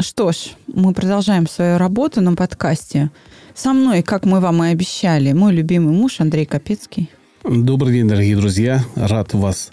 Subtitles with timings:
[0.00, 3.10] Что ж, мы продолжаем свою работу на подкасте.
[3.56, 7.10] Со мной, как мы вам и обещали, мой любимый муж Андрей Капецкий.
[7.42, 8.84] Добрый день, дорогие друзья.
[8.94, 9.72] Рад вас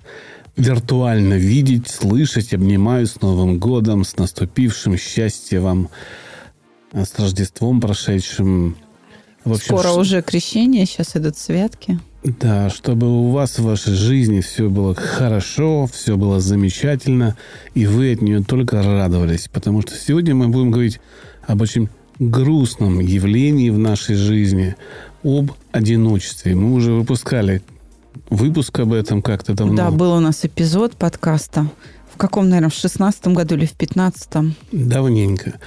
[0.57, 2.55] виртуально видеть, слышать.
[2.55, 4.97] Обнимаю с Новым годом, с наступившим.
[4.97, 5.89] Счастья вам,
[6.91, 8.77] с Рождеством прошедшим.
[9.43, 9.93] В общем, Скоро ш...
[9.93, 11.99] уже крещение, сейчас идут святки.
[12.25, 17.37] Да, чтобы у вас в вашей жизни все было хорошо, все было замечательно,
[17.75, 19.47] и вы от нее только радовались.
[19.47, 20.99] Потому что сегодня мы будем говорить
[21.45, 24.75] об очень грустном явлении в нашей жизни,
[25.23, 26.55] об одиночестве.
[26.55, 27.61] Мы уже выпускали
[28.31, 29.75] выпуск об этом как-то давно.
[29.75, 31.69] Да, был у нас эпизод подкаста.
[32.11, 34.55] В каком, наверное, в шестнадцатом году или в пятнадцатом?
[34.71, 35.59] Давненько.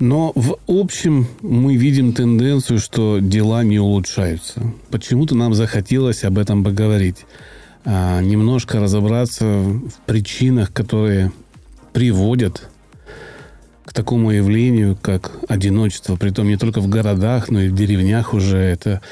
[0.00, 4.62] Но в общем мы видим тенденцию, что дела не улучшаются.
[4.90, 7.26] Почему-то нам захотелось об этом поговорить.
[7.84, 11.32] А, немножко разобраться в причинах, которые
[11.92, 12.70] приводят
[13.84, 16.16] к такому явлению, как одиночество.
[16.16, 19.02] Притом не только в городах, но и в деревнях уже это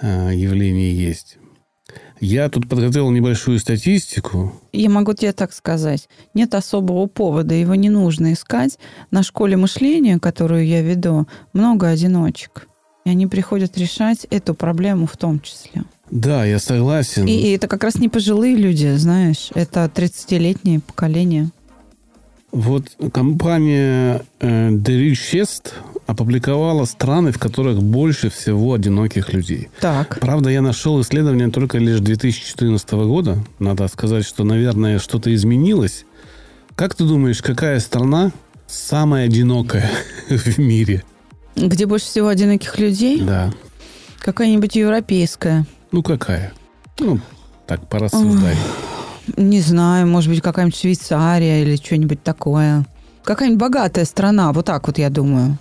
[0.00, 1.37] а, явление есть.
[2.20, 4.52] Я тут подготовил небольшую статистику.
[4.72, 6.08] Я могу тебе так сказать.
[6.34, 8.78] Нет особого повода, его не нужно искать.
[9.10, 12.68] На школе мышления, которую я веду, много одиночек.
[13.04, 15.84] И они приходят решать эту проблему в том числе.
[16.10, 17.26] Да, я согласен.
[17.26, 19.50] И, и это как раз не пожилые люди, знаешь.
[19.54, 21.50] Это 30-летнее поколение.
[22.50, 25.72] Вот компания э, The Richest
[26.06, 29.68] опубликовала страны, в которых больше всего одиноких людей.
[29.80, 30.18] Так.
[30.20, 33.44] Правда, я нашел исследование только лишь 2014 года.
[33.58, 36.06] Надо сказать, что, наверное, что-то изменилось.
[36.74, 38.32] Как ты думаешь, какая страна
[38.66, 39.90] самая одинокая
[40.30, 41.04] в мире?
[41.54, 43.20] Где больше всего одиноких людей?
[43.20, 43.52] Да.
[44.20, 45.66] Какая-нибудь европейская.
[45.92, 46.52] Ну, какая?
[46.98, 47.20] Ну,
[47.66, 48.56] так, порассуждай.
[49.36, 52.86] Не знаю, может быть, какая-нибудь Швейцария или что-нибудь такое.
[53.24, 55.58] Какая-нибудь богатая страна, вот так вот я думаю.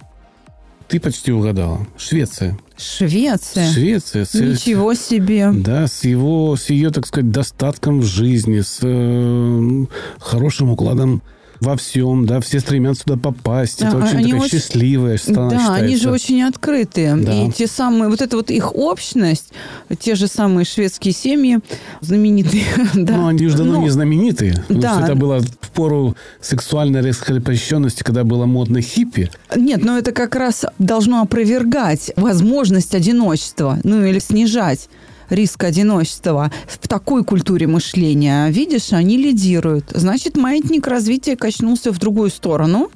[0.88, 1.85] Ты почти угадала.
[1.97, 2.57] Швеция.
[2.77, 3.72] Швеция?
[3.72, 4.23] Швеция.
[4.23, 5.51] С, Ничего себе.
[5.51, 9.85] Да, с его, с ее, так сказать, достатком в жизни, с э,
[10.19, 11.22] хорошим укладом
[11.59, 13.79] во всем, да, все стремятся туда попасть.
[13.79, 15.84] Да, это очень такая очень, счастливая страна Да, считается.
[15.85, 17.16] они же очень открытые.
[17.16, 17.34] Да.
[17.34, 19.51] И те самые, вот эта вот их общность,
[20.00, 21.59] те же самые шведские семьи
[22.01, 22.63] знаменитые.
[22.94, 23.18] да.
[23.18, 24.63] Ну, они уже давно Но, не знаменитые.
[24.69, 25.01] Да.
[25.03, 29.29] это было в пору сексуальной раскрепощенности, когда было модно хиппи.
[29.56, 34.89] Нет, но это как раз должно опровергать возможность одиночества, ну или снижать
[35.29, 39.91] риск одиночества в такой культуре мышления, видишь, они лидируют.
[39.93, 42.91] Значит, маятник развития качнулся в другую сторону,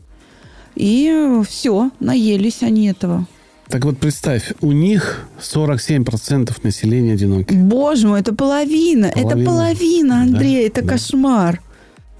[0.75, 3.27] и все, наелись они этого.
[3.67, 7.53] Так вот, представь, у них 47% населения одиноки.
[7.53, 9.09] Боже мой, это половина.
[9.11, 9.33] половина.
[9.33, 10.93] Это половина, Андрей, да, это да.
[10.93, 11.61] кошмар.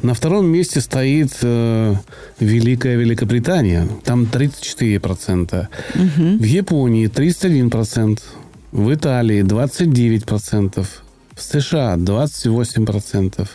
[0.02, 1.96] На втором месте стоит э,
[2.40, 3.88] Великая Великобритания.
[4.04, 5.68] Там 34%.
[5.94, 6.38] Угу.
[6.40, 8.20] В Японии 31%.
[8.72, 10.88] В Италии 29%,
[11.34, 13.50] в США 28%,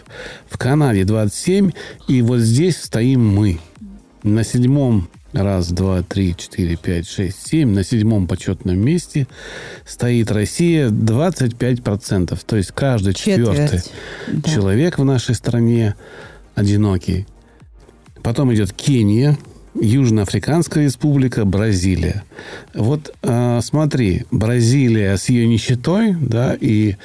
[0.49, 1.75] в Канаде 27%,
[2.09, 3.59] и вот здесь стоим мы.
[4.23, 7.73] На седьмом раз, два, три, четыре, пять, шесть, семь.
[7.73, 9.27] На седьмом почетном месте
[9.87, 12.39] стоит Россия 25%.
[12.45, 13.83] То есть каждый четвертый
[14.29, 14.51] да.
[14.51, 15.95] человек в нашей стране
[16.55, 17.27] одинокий.
[18.23, 19.39] Потом идет Кения
[19.81, 22.25] Южноафриканская республика, Бразилия.
[22.75, 26.97] Вот э, смотри, Бразилия с ее нищетой, да, и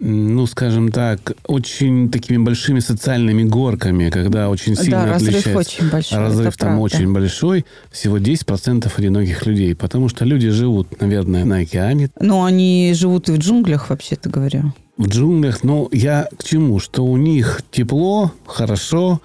[0.00, 5.50] ну, скажем так, очень такими большими социальными горками, когда очень сильно да, отличается.
[5.50, 6.18] разрыв очень большой.
[6.18, 6.82] Разрыв там правда.
[6.82, 7.66] очень большой.
[7.90, 9.74] Всего 10% одиноких людей.
[9.74, 12.10] Потому что люди живут, наверное, на океане.
[12.18, 14.72] Ну, они живут и в джунглях, вообще-то говоря.
[14.96, 16.78] В джунглях, но я к чему?
[16.78, 19.20] Что у них тепло, хорошо,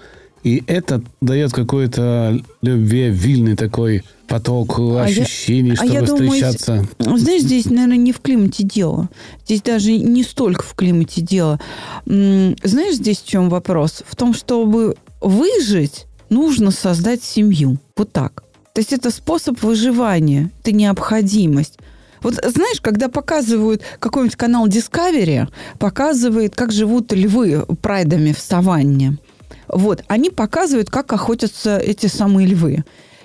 [0.46, 6.86] и это дает какой-то любвеобильный такой поток ощущений, а я, чтобы а я встречаться.
[7.00, 9.08] Думаю, знаешь, здесь, наверное, не в климате дело.
[9.44, 11.58] Здесь даже не столько в климате дело.
[12.04, 14.04] Знаешь, здесь в чем вопрос?
[14.06, 17.78] В том, чтобы выжить, нужно создать семью.
[17.96, 18.44] Вот так.
[18.72, 21.76] То есть это способ выживания, это необходимость.
[22.22, 25.48] Вот знаешь, когда показывают какой-нибудь канал Discovery,
[25.80, 29.18] показывает, как живут львы прайдами в саванне.
[29.68, 32.84] Вот, они показывают, как охотятся эти самые львы.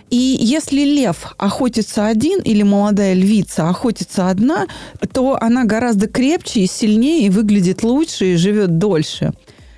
[0.09, 4.67] И если лев охотится один или молодая львица охотится одна,
[5.13, 9.31] то она гораздо крепче и сильнее и выглядит лучше и живет дольше,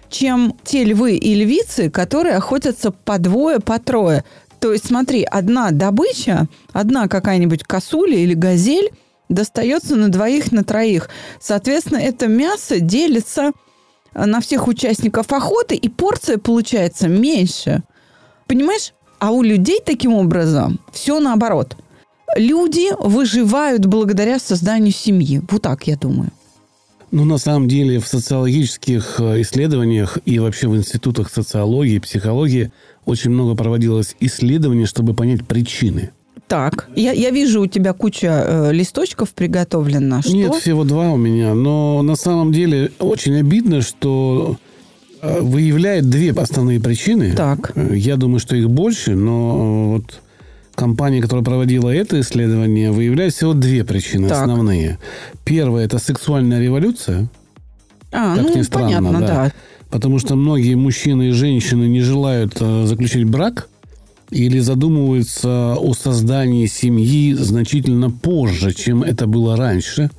[0.09, 4.23] чем те львы и львицы, которые охотятся по двое, по трое.
[4.59, 8.89] То есть, смотри, одна добыча, одна какая-нибудь косуля или газель
[9.29, 11.09] достается на двоих, на троих.
[11.39, 13.51] Соответственно, это мясо делится
[14.15, 17.83] на всех участников охоты, и порция получается меньше.
[18.47, 18.93] Понимаешь?
[19.19, 21.77] А у людей таким образом все наоборот.
[22.35, 25.41] Люди выживают благодаря созданию семьи.
[25.49, 26.31] Вот так я думаю.
[27.11, 32.71] Ну, на самом деле, в социологических э, исследованиях и вообще в институтах социологии, психологии
[33.05, 36.11] очень много проводилось исследований, чтобы понять причины.
[36.53, 40.21] Так, я, я вижу у тебя куча э, листочков приготовлено.
[40.21, 40.33] Что?
[40.33, 41.55] Нет, всего два у меня.
[41.55, 44.57] Но на самом деле очень обидно, что
[45.23, 47.33] э, выявляет две основные причины.
[47.35, 47.71] Так.
[47.73, 50.21] Э, Я думаю, что их больше, но вот
[50.75, 54.43] компания, которая проводила это исследование, выявляет всего две причины Так.
[54.43, 54.99] основные.
[55.43, 57.29] Первая– это сексуальная революция.
[58.11, 59.27] А, Как ну, ни странно, понятно, да.
[59.27, 59.51] да.
[59.89, 63.69] Потому что многие мужчины и женщины не желают э, заключить брак
[64.33, 70.09] или задумываются о создании семьи значительно позже, чем это было раньше.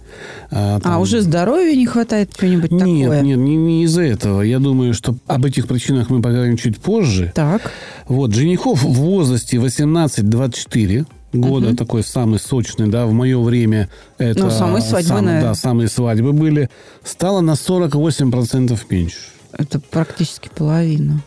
[0.51, 3.21] А, А там- уже здоровья не хватает, что-нибудь Нет, такое?
[3.23, 4.43] нет, не, не из-за этого.
[4.43, 7.33] Я думаю, что об этих причинах мы поговорим чуть позже.
[7.35, 7.73] Так,
[8.07, 13.89] Вот, женихов в возрасте 18-24 года, такой самый сочный, да, в мое время
[14.19, 14.45] это...
[14.45, 15.49] Ну, самые свадьбы, сам- наверное.
[15.49, 16.71] Да, самые свадьбы были.
[17.03, 19.17] Стало на 48% меньше.
[19.57, 21.21] это практически половина.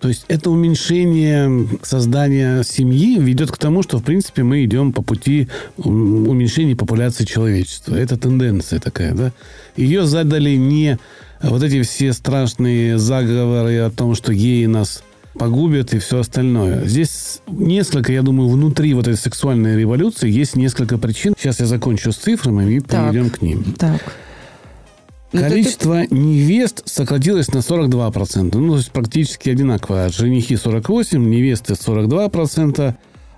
[0.00, 5.02] То есть это уменьшение создания семьи ведет к тому, что, в принципе, мы идем по
[5.02, 7.94] пути ум- уменьшения популяции человечества.
[7.96, 9.32] Это тенденция такая, да?
[9.76, 10.98] Ее задали не
[11.42, 15.02] вот эти все страшные заговоры о том, что геи нас
[15.34, 16.84] погубят и все остальное.
[16.86, 21.34] Здесь несколько, я думаю, внутри вот этой сексуальной революции есть несколько причин.
[21.38, 23.10] Сейчас я закончу с цифрами и Так.
[23.12, 23.64] перейдем к ним.
[23.78, 24.00] Так.
[25.32, 28.58] Ну, это Количество невест сократилось на 42%.
[28.58, 30.08] Ну, то есть практически одинаково.
[30.10, 32.94] Женихи 48, невесты 42%.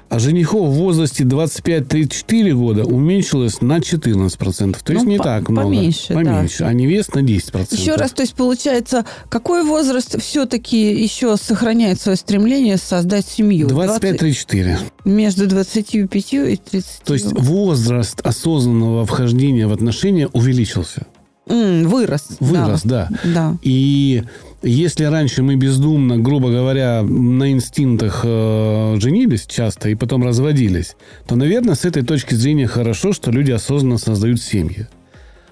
[0.08, 4.76] А женихов в возрасте 25-34 года уменьшилось на 14%.
[4.84, 5.68] То есть Ну, не по- так много.
[5.68, 6.14] поменьше, да.
[6.16, 6.64] Поменьше.
[6.64, 7.80] А невест на 10%.
[7.80, 13.68] Еще раз, то есть получается, какой возраст все-таки еще сохраняет свое стремление создать семью?
[13.68, 14.76] 25-34.
[14.76, 17.02] 20 между 25 и 30.
[17.04, 21.06] То есть возраст осознанного вхождения в отношения увеличился.
[21.48, 22.36] М, вырос.
[22.40, 23.08] Вырос, да.
[23.24, 23.56] Да.
[23.62, 24.22] И
[24.62, 30.96] если раньше мы бездумно, грубо говоря, на инстинктах э, женились часто и потом разводились,
[31.26, 34.86] то, наверное, с этой точки зрения хорошо, что люди осознанно создают семьи.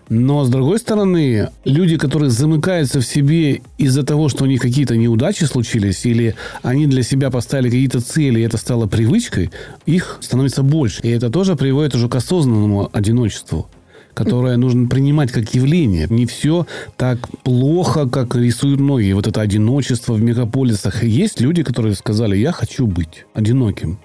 [0.08, 4.96] Но, с другой стороны, люди, которые замыкаются в себе из-за того, что у них какие-то
[4.96, 9.52] неудачи случились, или они для себя поставили какие-то цели, и это стало привычкой,
[9.87, 11.00] их становится больше.
[11.02, 13.69] И это тоже приводит уже к осознанному одиночеству
[14.14, 16.06] которое нужно принимать как явление.
[16.10, 16.66] Не все
[16.96, 19.12] так плохо, как рисуют многие.
[19.12, 21.02] Вот это одиночество в мегаполисах.
[21.02, 23.98] Есть люди, которые сказали, я хочу быть одиноким.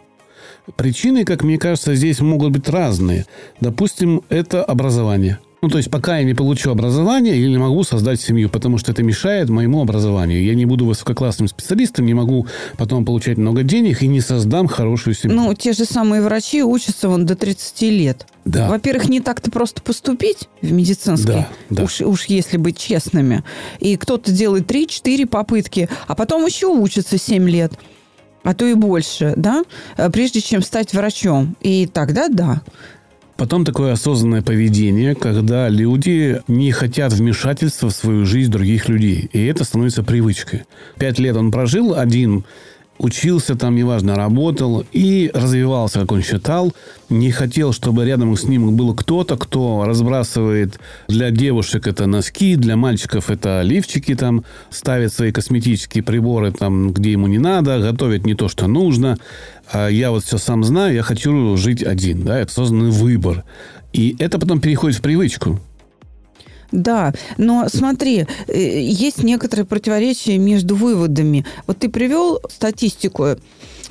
[0.75, 3.25] Причины, как мне кажется, здесь могут быть разные.
[3.61, 5.39] Допустим, это образование.
[5.65, 8.91] Ну, то есть, пока я не получу образование, я не могу создать семью, потому что
[8.91, 10.43] это мешает моему образованию.
[10.45, 12.45] Я не буду высококлассным специалистом, не могу
[12.77, 15.35] потом получать много денег и не создам хорошую семью.
[15.35, 18.27] Ну, те же самые врачи учатся вон до 30 лет.
[18.45, 18.69] Да.
[18.69, 21.83] Во-первых, не так-то просто поступить в медицинский, Да, да.
[21.85, 23.43] Уж, уж если быть честными.
[23.79, 27.73] И кто-то делает 3-4 попытки, а потом еще учится 7 лет,
[28.43, 29.63] а то и больше, да,
[29.97, 31.55] э, прежде чем стать врачом.
[31.59, 32.61] И тогда да.
[33.37, 39.29] Потом такое осознанное поведение, когда люди не хотят вмешательства в свою жизнь других людей.
[39.33, 40.63] И это становится привычкой.
[40.97, 42.45] Пять лет он прожил один,
[42.97, 46.73] учился там, неважно, работал и развивался, как он считал.
[47.09, 52.75] Не хотел, чтобы рядом с ним был кто-то, кто разбрасывает для девушек это носки, для
[52.75, 58.35] мальчиков это лифчики, там, ставит свои косметические приборы там, где ему не надо, готовит не
[58.35, 59.17] то, что нужно.
[59.71, 62.23] А я вот все сам знаю, я хочу жить один.
[62.23, 62.39] Да?
[62.39, 63.43] Это осознанный выбор.
[63.93, 65.59] И это потом переходит в привычку.
[66.75, 71.45] Да, но смотри, э, есть некоторые противоречия между выводами.
[71.67, 73.37] Вот ты привел статистику,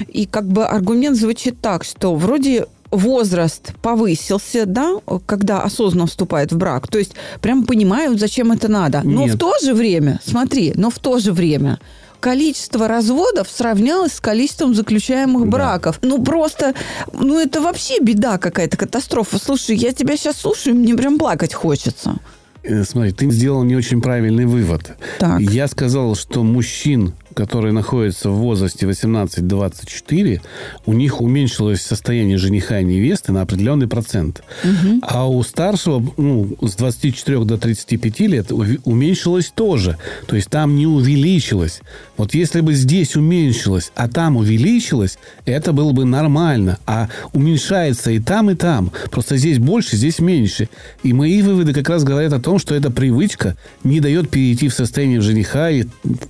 [0.08, 6.56] и как бы аргумент звучит так, что вроде возраст повысился, да, когда осознанно вступает в
[6.56, 6.88] брак.
[6.88, 9.00] То есть прям понимают, зачем это надо.
[9.02, 9.34] Но Нет.
[9.34, 11.80] в то же время, смотри, но в то же время
[12.20, 15.50] количество разводов сравнялось с количеством заключаемых Да.
[15.50, 15.98] браков.
[16.02, 16.74] Ну, просто,
[17.12, 19.38] ну, это вообще беда какая-то, катастрофа.
[19.38, 22.16] Слушай, я тебя сейчас слушаю, мне прям плакать хочется.
[22.64, 24.96] Э, Смотри, ты сделал не очень правильный вывод.
[25.18, 25.40] Так.
[25.40, 30.40] Я сказал, что мужчин которые находятся в возрасте 18-24,
[30.86, 34.42] у них уменьшилось состояние жениха и невесты на определенный процент.
[34.62, 35.00] Угу.
[35.02, 38.52] А у старшего, ну, с 24 до 35 лет
[38.84, 39.98] уменьшилось тоже.
[40.26, 41.80] То есть там не увеличилось.
[42.16, 46.78] Вот если бы здесь уменьшилось, а там увеличилось, это было бы нормально.
[46.86, 48.92] А уменьшается и там, и там.
[49.10, 50.68] Просто здесь больше, здесь меньше.
[51.02, 54.74] И мои выводы как раз говорят о том, что эта привычка не дает перейти в
[54.74, 55.84] состояние жениха и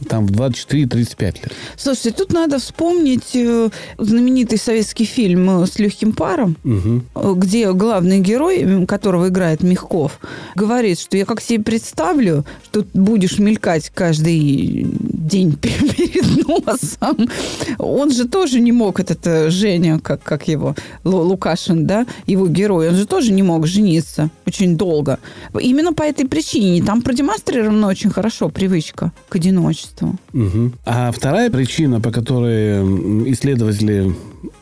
[0.09, 0.33] там в
[0.95, 1.53] 24-35 лет.
[1.77, 7.35] Слушайте, тут надо вспомнить э, знаменитый советский фильм э, с легким паром, угу.
[7.35, 10.21] где главный герой, которого играет Мягков,
[10.55, 14.87] говорит, что я как себе представлю, что будешь мелькать каждый
[15.25, 17.29] день перед носом.
[17.79, 20.75] Он же тоже не мог, этот Женя, как, как его,
[21.05, 25.19] Лукашин, да, его герой, он же тоже не мог жениться очень долго.
[25.59, 26.83] Именно по этой причине.
[26.83, 30.17] Там продемонстрирована очень хорошо привычка к одиночеству.
[30.33, 30.73] Угу.
[30.87, 32.83] А вторая причина, по которой
[33.33, 34.15] исследователи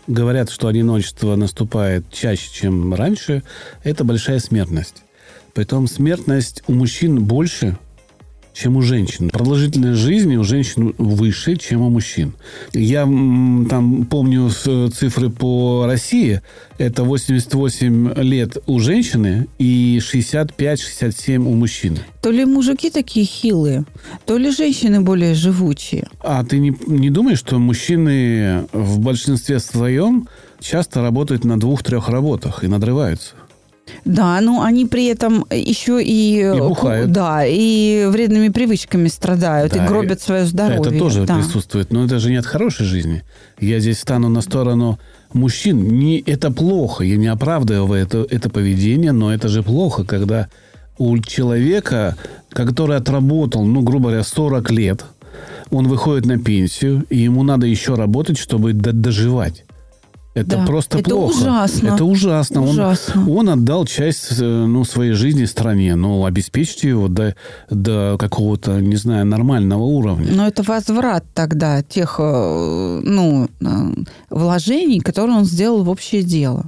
[0.06, 3.42] говорят, что одиночество наступает чаще, чем раньше,
[3.82, 5.02] это большая смертность.
[5.52, 7.76] Притом смертность у мужчин больше,
[8.52, 9.30] чем у женщин.
[9.30, 12.34] Продолжительность жизни у женщин выше, чем у мужчин.
[12.72, 16.42] Я там помню цифры по России.
[16.78, 21.98] Это 88 лет у женщины и 65-67 у мужчин.
[22.20, 23.84] То ли мужики такие хилые,
[24.26, 26.08] то ли женщины более живучие.
[26.20, 30.28] А ты не, не думаешь, что мужчины в большинстве своем
[30.60, 33.34] часто работают на двух-трех работах и надрываются?
[34.04, 36.40] Да, но они при этом еще и...
[36.40, 37.12] И бухают.
[37.12, 40.80] Да, и вредными привычками страдают, да, и гробят свое здоровье.
[40.80, 41.36] Это тоже да.
[41.36, 43.22] присутствует, но это же не от хорошей жизни.
[43.60, 44.98] Я здесь стану на сторону
[45.32, 45.98] мужчин.
[45.98, 50.48] Не, это плохо, я не оправдываю это, это поведение, но это же плохо, когда
[50.98, 52.16] у человека,
[52.50, 55.04] который отработал, ну, грубо говоря, 40 лет,
[55.70, 59.64] он выходит на пенсию, и ему надо еще работать, чтобы доживать.
[60.34, 60.64] Это да.
[60.64, 61.36] просто это плохо.
[61.36, 61.88] Ужасно.
[61.88, 62.62] Это ужасно.
[62.62, 63.22] ужасно.
[63.22, 65.94] Он, он отдал часть э, ну, своей жизни стране.
[65.94, 67.36] Ну, обеспечьте его до,
[67.68, 70.32] до какого-то, не знаю, нормального уровня.
[70.32, 73.66] Но это возврат тогда тех э, ну, э,
[74.30, 76.64] вложений, которые он сделал в общее дело.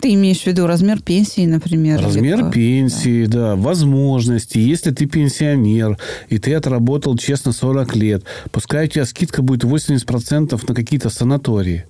[0.00, 2.00] Ты имеешь в виду размер пенсии, например?
[2.00, 3.38] Размер пенсии, да.
[3.38, 4.58] да, возможности.
[4.58, 5.98] Если ты пенсионер,
[6.28, 11.86] и ты отработал честно 40 лет, пускай у тебя скидка будет 80% на какие-то санатории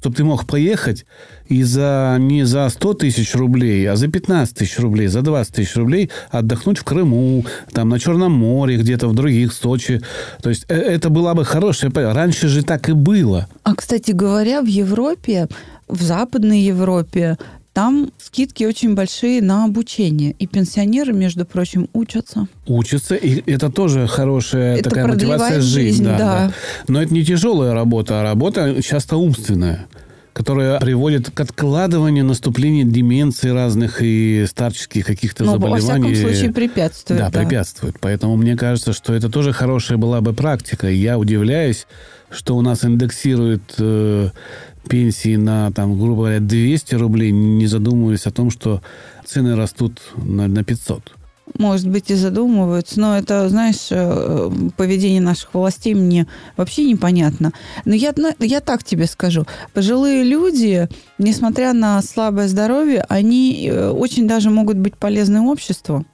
[0.00, 1.04] чтобы ты мог поехать
[1.46, 5.76] и за, не за 100 тысяч рублей, а за 15 тысяч рублей, за 20 тысяч
[5.76, 10.00] рублей отдохнуть в Крыму, там на Черном море, где-то в других, Сочи.
[10.42, 11.90] То есть э, это была бы хорошая...
[11.90, 13.46] Раньше же так и было.
[13.62, 15.48] А, кстати говоря, в Европе,
[15.86, 17.36] в Западной Европе
[17.80, 20.32] там скидки очень большие на обучение.
[20.32, 22.46] И пенсионеры, между прочим, учатся.
[22.66, 25.80] Учатся, и это тоже хорошая это такая мотивация жизни.
[25.80, 26.46] Жизнь, да, да.
[26.48, 26.52] да.
[26.88, 29.86] Но это не тяжелая работа, а работа часто умственная
[30.32, 36.08] которая приводит к откладыванию наступления деменции разных и старческих каких-то Но, заболеваний.
[36.08, 37.20] Во всяком случае, препятствует.
[37.20, 37.96] Да, да, препятствует.
[38.00, 40.88] Поэтому мне кажется, что это тоже хорошая была бы практика.
[40.88, 41.86] Я удивляюсь,
[42.30, 44.30] что у нас индексируют э,
[44.88, 48.82] пенсии на, там, грубо говоря, 200 рублей, не задумываясь о том, что
[49.24, 51.14] цены растут на, на 500
[51.58, 57.52] может быть, и задумываются, но это, знаешь, э, поведение наших властей мне вообще непонятно.
[57.84, 59.46] Но я, я так тебе скажу.
[59.74, 66.04] Пожилые люди, несмотря на слабое здоровье, они э, очень даже могут быть полезны обществу.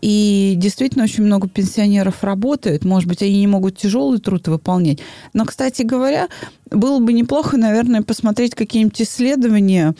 [0.00, 2.84] И действительно очень много пенсионеров работают.
[2.84, 4.98] Может быть, они не могут тяжелый труд выполнять.
[5.32, 6.28] Но, кстати говоря,
[6.70, 9.94] было бы неплохо, наверное, посмотреть какие-нибудь исследования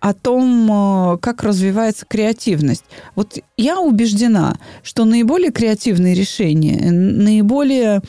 [0.00, 2.84] о том, э, как развивается креативность.
[3.14, 8.02] Вот я убеждена, что наиболее креативные решения, наиболее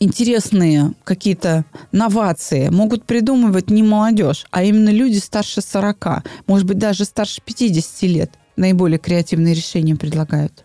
[0.00, 7.04] интересные какие-то новации могут придумывать не молодежь, а именно люди старше 40, может быть, даже
[7.04, 10.64] старше 50 лет наиболее креативные решения предлагают.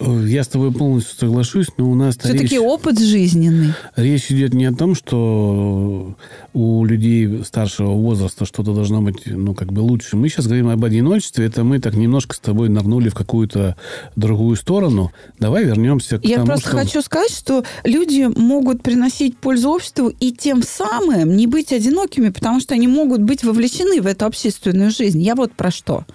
[0.00, 2.16] Я с тобой полностью соглашусь, но у нас...
[2.16, 3.74] Все-таки речь, опыт жизненный.
[3.96, 6.16] Речь идет не о том, что
[6.54, 10.16] у людей старшего возраста что-то должно быть, ну, как бы лучше.
[10.16, 11.44] Мы сейчас говорим об одиночестве.
[11.46, 13.76] Это мы так немножко с тобой нырнули в какую-то
[14.16, 15.12] другую сторону.
[15.38, 16.78] Давай вернемся к Я тому, просто что...
[16.78, 22.60] хочу сказать, что люди могут приносить пользу обществу и тем самым не быть одинокими, потому
[22.60, 25.20] что они могут быть вовлечены в эту общественную жизнь.
[25.20, 26.06] Я вот про что.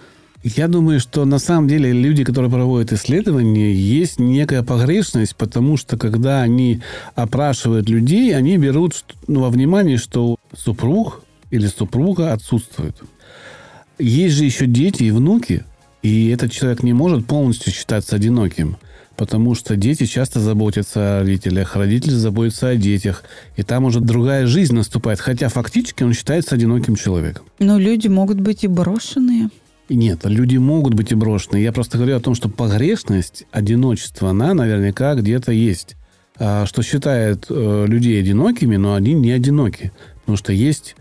[0.47, 5.97] Я думаю, что на самом деле люди, которые проводят исследования, есть некая погрешность, потому что
[5.97, 6.81] когда они
[7.15, 12.95] опрашивают людей, они берут ну, во внимание, что супруг или супруга отсутствует.
[13.97, 15.65] Есть же еще дети и внуки,
[16.03, 18.77] и этот человек не может полностью считаться одиноким.
[19.17, 23.23] потому что дети часто заботятся о родителях, родители заботятся о детях,
[23.55, 27.45] и там уже другая жизнь наступает, хотя фактически он считается одиноким человеком.
[27.57, 29.49] Но люди могут быть и брошенные.
[29.89, 31.57] Нет, люди могут быть и брошены.
[31.57, 35.95] Я просто говорю о том, что погрешность, одиночество, она наверняка где-то есть.
[36.37, 39.91] А что считает э, людей одинокими, но они не одиноки.
[40.21, 40.95] Потому что есть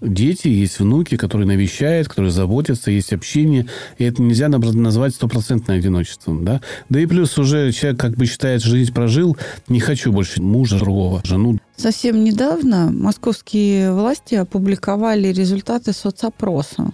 [0.00, 3.66] дети, есть внуки, которые навещают, которые заботятся, есть общение.
[3.98, 6.44] И это нельзя назвать стопроцентным одиночеством.
[6.44, 6.60] Да?
[6.88, 9.36] да и плюс уже человек как бы считает, жизнь прожил,
[9.68, 11.58] не хочу больше мужа другого, жену.
[11.76, 16.92] Совсем недавно московские власти опубликовали результаты соцопроса.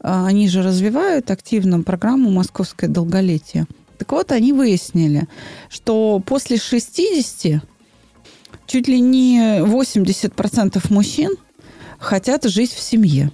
[0.00, 3.66] А, они же развивают активно программу «Московское долголетие».
[3.98, 5.28] Так вот, они выяснили,
[5.70, 7.62] что после 60
[8.66, 11.30] чуть ли не 80% мужчин
[11.98, 13.30] хотят жить в семье.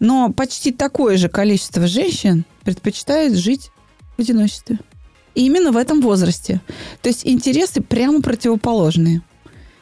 [0.00, 3.70] Но почти такое же количество женщин предпочитает жить
[4.16, 4.78] в одиночестве.
[5.34, 6.60] И именно в этом возрасте.
[7.02, 9.22] То есть интересы прямо противоположные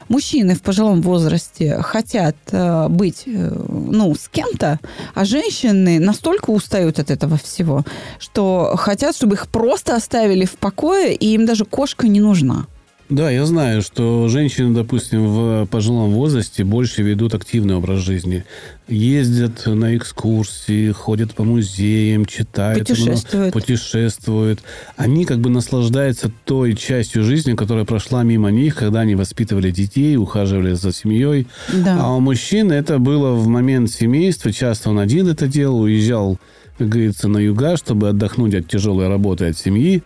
[0.08, 3.30] мужчины в пожилом возрасте хотят э, быть э,
[3.68, 4.80] ну, с кем-то,
[5.14, 7.84] а женщины настолько устают от этого всего,
[8.18, 12.66] что хотят, чтобы их просто оставили в покое, и им даже кошка не нужна.
[13.08, 18.44] Да, я знаю, что женщины, допустим, в пожилом возрасте больше ведут активный образ жизни.
[18.88, 22.88] Ездят на экскурсии, ходят по музеям, читают.
[22.88, 23.52] Путешествуют.
[23.52, 24.60] Путешествуют.
[24.96, 30.16] Они как бы наслаждаются той частью жизни, которая прошла мимо них, когда они воспитывали детей,
[30.16, 31.46] ухаживали за семьей.
[31.72, 31.98] Да.
[32.00, 34.52] А у мужчин это было в момент семейства.
[34.52, 36.38] Часто он один это делал, уезжал,
[36.76, 40.02] как говорится, на юга, чтобы отдохнуть от тяжелой работы, от семьи.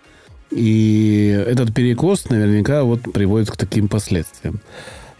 [0.51, 4.61] И этот перекос наверняка вот приводит к таким последствиям.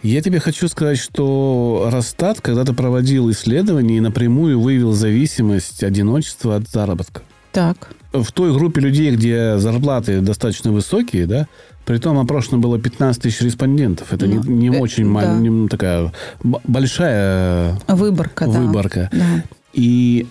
[0.03, 6.67] Я тебе хочу сказать, что Росстат когда-то проводил исследование и напрямую выявил зависимость одиночества от
[6.67, 7.21] заработка.
[7.51, 7.89] Так.
[8.11, 11.47] В той группе людей, где зарплаты достаточно высокие, да,
[11.85, 14.11] при том опрошено было 15 тысяч респондентов.
[14.11, 15.35] Это ну, не, не э, очень да.
[15.35, 16.11] не такая
[16.43, 18.45] большая выборка.
[18.47, 19.09] выборка.
[19.11, 19.43] Да.
[19.73, 20.27] И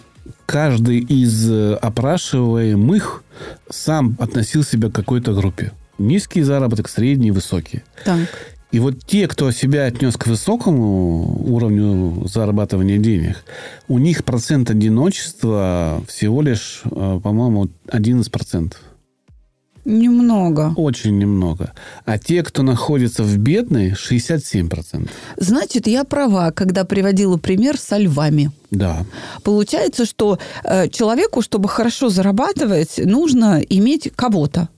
[0.51, 3.23] каждый из э, опрашиваемых
[3.69, 5.71] сам относил себя к какой-то группе.
[5.97, 7.83] Низкий заработок, средний, высокий.
[8.05, 8.19] Так.
[8.73, 13.45] И вот те, кто себя отнес к высокому уровню зарабатывания денег,
[13.87, 18.75] у них процент одиночества всего лишь, э, по-моему, 11%.
[19.91, 20.73] Немного.
[20.77, 21.73] Очень немного.
[22.05, 25.09] А те, кто находится в бедной, 67%.
[25.37, 28.53] Значит, я права, когда приводила пример со львами.
[28.71, 29.05] Да.
[29.43, 34.69] Получается, что э, человеку, чтобы хорошо зарабатывать, нужно иметь кого-то.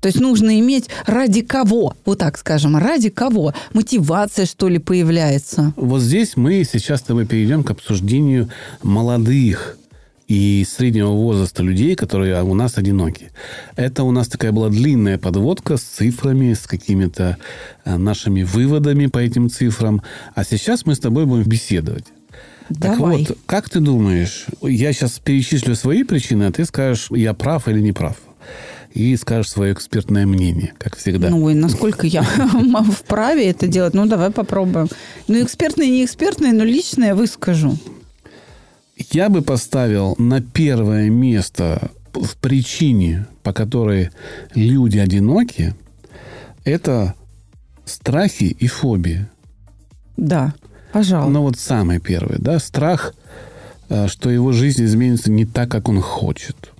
[0.00, 3.54] То есть нужно иметь ради кого, вот так скажем, ради кого.
[3.72, 5.72] Мотивация, что ли, появляется.
[5.76, 8.50] Вот здесь мы сейчас с тобой перейдем к обсуждению
[8.82, 9.78] молодых
[10.28, 13.30] и среднего возраста людей, которые у нас одиноки.
[13.76, 17.36] Это у нас такая была длинная подводка с цифрами, с какими-то
[17.84, 20.02] э, нашими выводами по этим цифрам.
[20.34, 22.06] А сейчас мы с тобой будем беседовать.
[22.70, 23.24] Давай.
[23.24, 27.68] Так вот, как ты думаешь, я сейчас перечислю свои причины, а ты скажешь, я прав
[27.68, 28.16] или не прав?
[28.94, 31.28] И скажешь свое экспертное мнение, как всегда.
[31.28, 32.22] Ну, и насколько я
[32.92, 33.92] вправе это делать?
[33.92, 34.88] Ну, давай попробуем.
[35.26, 37.76] Ну, экспертное, не экспертное, но личное выскажу.
[38.96, 44.10] Я бы поставил на первое место в причине, по которой
[44.54, 45.74] люди одиноки,
[46.64, 47.14] это
[47.84, 49.26] страхи и фобии.
[50.16, 50.54] Да,
[50.92, 51.32] пожалуй.
[51.32, 53.14] Ну вот самый первый, да, страх,
[53.88, 56.70] э, что его жизнь изменится не так, как он хочет.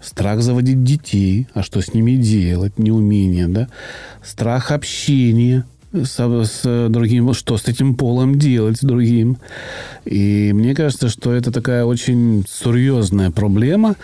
[0.00, 3.68] Страх заводить детей, а что с ними делать, неумение, да.
[4.24, 9.38] Страх общения, с, с другим, что с этим полом делать с другим.
[10.04, 13.96] И мне кажется, что это такая очень серьезная проблема,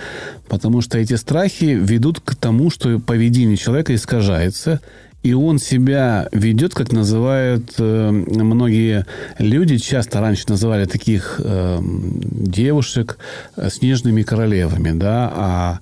[0.49, 4.81] потому что эти страхи ведут к тому, что поведение человека искажается,
[5.23, 9.05] и он себя ведет, как называют э, многие
[9.39, 13.19] люди, часто раньше называли таких э, девушек
[13.69, 15.79] снежными королевами, да, а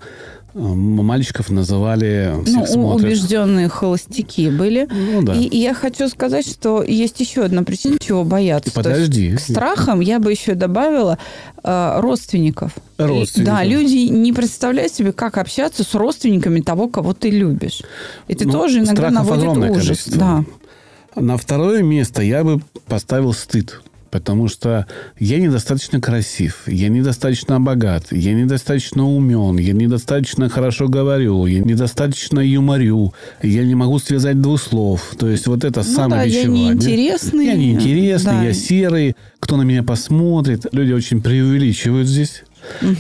[0.57, 4.89] мальчиков называли всех ну, убежденные холостяки были.
[4.91, 5.35] Ну, да.
[5.35, 8.73] и, и я хочу сказать, что есть еще одна причина, чего бояться.
[8.73, 9.37] Подожди.
[9.37, 11.19] к страхам я бы еще добавила
[11.63, 12.73] э, родственников.
[12.97, 13.55] Родственников.
[13.55, 17.83] Да, люди не представляют себе, как общаться с родственниками того, кого ты любишь.
[18.29, 19.87] И ты ну, тоже иногда наводит ужас.
[19.87, 20.19] Количество.
[20.19, 21.21] Да.
[21.21, 23.81] На второе место я бы поставил стыд
[24.17, 24.87] потому что
[25.19, 32.41] я недостаточно красив, я недостаточно богат, я недостаточно умен, я недостаточно хорошо говорю, я недостаточно
[32.41, 35.15] юморю, я не могу связать двух слов.
[35.19, 37.45] То есть вот это ну самое да, я неинтересный.
[37.45, 38.45] Я неинтересный, да.
[38.45, 40.67] я серый, кто на меня посмотрит.
[40.73, 42.43] Люди очень преувеличивают здесь.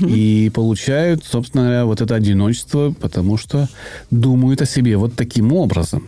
[0.06, 3.68] и получают, собственно говоря, вот это одиночество, потому что
[4.10, 6.06] думают о себе вот таким образом.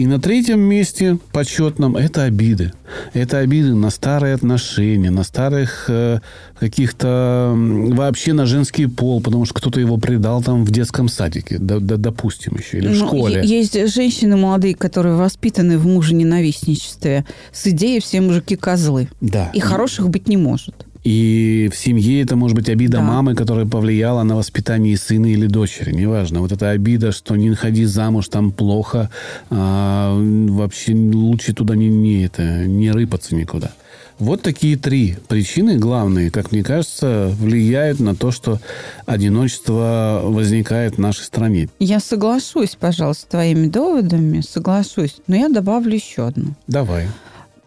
[0.00, 2.72] И на третьем месте почетном это обиды.
[3.12, 6.20] Это обиды на старые отношения, на старых э,
[6.58, 11.80] каких-то вообще на женский пол, потому что кто-то его предал там в детском садике, да,
[11.80, 13.42] да, допустим, еще, или в Ну, школе.
[13.44, 19.10] Есть женщины молодые, которые воспитаны в мужененавистничестве с идеей «все мужики козлы».
[19.20, 19.50] Да.
[19.52, 20.86] И хороших быть не может.
[21.02, 23.02] И в семье это может быть обида Да.
[23.02, 26.40] мамы, которая повлияла на воспитание сына или дочери, неважно.
[26.40, 29.08] Вот эта обида, что не ходи замуж, там плохо,
[29.48, 33.70] а, вообще лучше туда не, не, это, не рыпаться никуда.
[34.18, 38.60] Вот такие три причины главные, как мне кажется, влияют на то, что
[39.06, 41.70] одиночество возникает в нашей стране.
[41.78, 45.16] Я соглашусь, пожалуйста, с твоими доводами, соглашусь.
[45.26, 46.54] Но я добавлю еще одну.
[46.66, 47.08] Давай.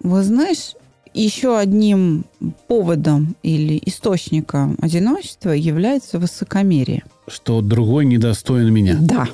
[0.01, 0.73] Вы знаешь,
[1.13, 2.25] еще одним
[2.67, 7.03] поводом или источником одиночества является высокомерие.
[7.27, 8.97] Что другой недостоин меня.
[8.99, 9.27] Да.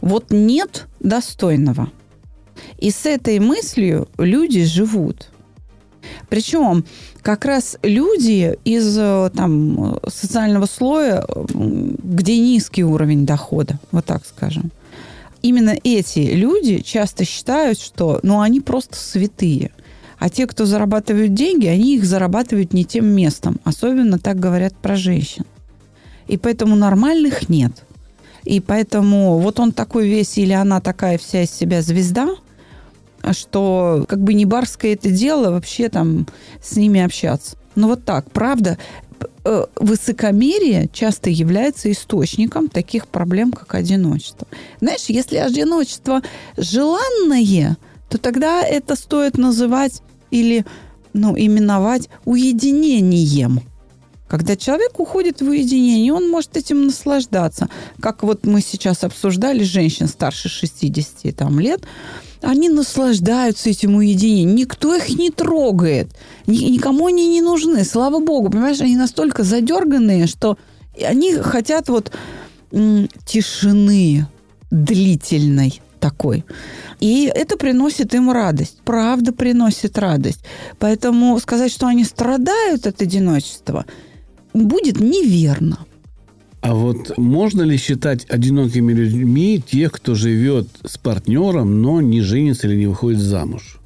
[0.00, 1.90] Вот нет достойного.
[2.78, 5.28] И с этой мыслью люди живут.
[6.28, 6.84] Причем
[7.22, 14.72] как раз люди из э, там, социального слоя, где низкий уровень дохода, вот так скажем,
[15.42, 19.70] именно эти люди часто считают, что ну, они просто святые.
[20.22, 23.58] А те, кто зарабатывают деньги, они их зарабатывают не тем местом.
[23.64, 25.44] Особенно так говорят про женщин.
[26.28, 27.72] И поэтому нормальных нет.
[28.44, 32.36] И поэтому вот он такой весь или она такая вся из себя звезда,
[33.32, 36.28] что как бы не барское это дело вообще там
[36.62, 37.56] с ними общаться.
[37.74, 38.78] Ну вот так, правда,
[39.44, 44.46] э, высокомерие часто является источником таких проблем, как одиночество.
[44.80, 46.22] Знаешь, если одиночество
[46.56, 47.76] желанное,
[48.08, 50.00] то тогда это стоит называть
[50.32, 50.64] или
[51.12, 53.60] ну, именовать уединением.
[54.28, 57.68] Когда человек уходит в уединение, он может этим наслаждаться.
[58.00, 61.82] Как вот мы сейчас обсуждали женщин старше 60 там, лет,
[62.40, 64.54] они наслаждаются этим уединением.
[64.54, 66.08] Никто их не трогает.
[66.46, 67.84] Ни- никому они не нужны.
[67.84, 68.48] Слава богу.
[68.48, 70.56] Понимаешь, они настолько задерганные, что
[70.98, 72.10] они хотят вот
[73.26, 74.26] тишины
[74.70, 76.44] длительной такой.
[77.00, 78.78] И это приносит им радость.
[78.84, 80.44] Правда приносит радость.
[80.78, 83.86] Поэтому сказать, что они страдают от одиночества,
[84.52, 85.78] будет неверно.
[86.60, 92.66] А вот можно ли считать одинокими людьми тех, кто живет с партнером, но не женится
[92.66, 93.78] или не выходит замуж?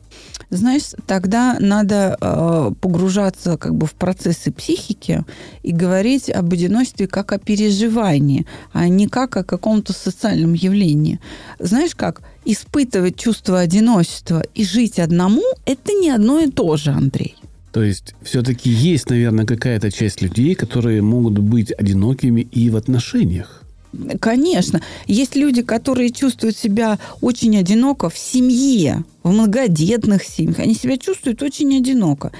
[0.50, 5.24] Знаешь, тогда надо э, погружаться как бы в процессы психики
[5.62, 11.20] и говорить об одиночестве как о переживании, а не как о каком-то социальном явлении.
[11.58, 12.22] Знаешь как?
[12.44, 17.34] Испытывать чувство одиночества и жить одному– это не одно и то же, Андрей.
[17.72, 23.65] То есть все-таки есть, наверное, какая-то часть людей, которые могут быть одинокими и в отношениях.
[24.20, 24.82] Конечно.
[25.06, 30.58] Есть люди, которые чувствуют себя очень одиноко в семье, в многодетных семьях.
[30.58, 32.32] Они себя чувствуют очень одиноко.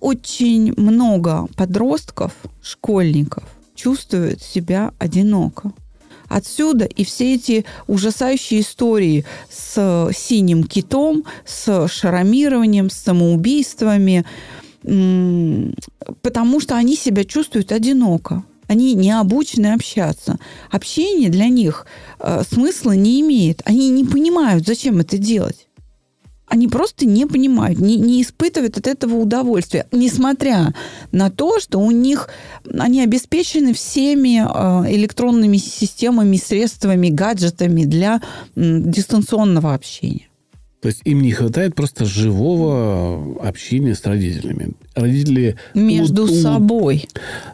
[0.00, 3.44] Очень много подростков, школьников
[3.78, 5.72] чувствуют себя одиноко.
[6.28, 14.26] Отсюда и все эти ужасающие истории с синим китом, с шаромированием, с самоубийствами,
[14.82, 18.44] потому что они себя чувствуют одиноко.
[18.68, 20.38] Они не обучены общаться.
[20.70, 21.86] Общение для них
[22.20, 23.62] э, смысла не имеет.
[23.64, 25.66] Они не понимают, зачем это делать.
[26.46, 30.74] Они просто не понимают, не, не испытывают от этого удовольствия, несмотря
[31.12, 32.28] на то, что у них
[32.78, 38.22] они обеспечены всеми э, электронными системами, средствами, гаджетами для
[38.56, 40.27] м, дистанционного общения.
[40.80, 44.74] То есть им не хватает просто живого общения с родителями.
[44.94, 45.56] Родители...
[45.74, 47.08] Между уд- собой.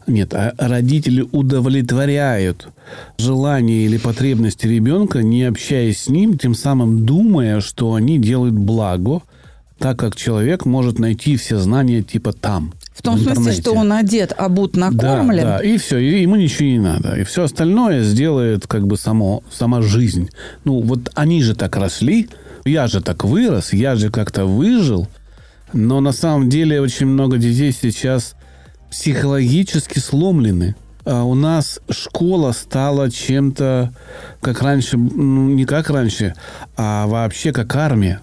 [0.06, 2.68] Нет, а родители удовлетворяют
[3.16, 9.22] желания или потребности ребенка, не общаясь с ним, тем самым думая, что они делают благо,
[9.78, 12.74] так как человек может найти все знания типа там.
[12.94, 13.60] В том смысле, интернете.
[13.62, 15.44] что он одет, обут, накормлен.
[15.44, 17.14] Да, да, и все, и ему ничего не надо.
[17.16, 20.28] И все остальное сделает как бы само, сама жизнь.
[20.64, 22.28] Ну, вот они же так росли,
[22.64, 25.08] я же так вырос, я же как-то выжил.
[25.72, 28.34] Но на самом деле очень много детей сейчас
[28.90, 30.76] психологически сломлены.
[31.04, 33.92] А у нас школа стала чем-то,
[34.40, 36.34] как раньше, ну, не как раньше,
[36.76, 38.20] а вообще как армия.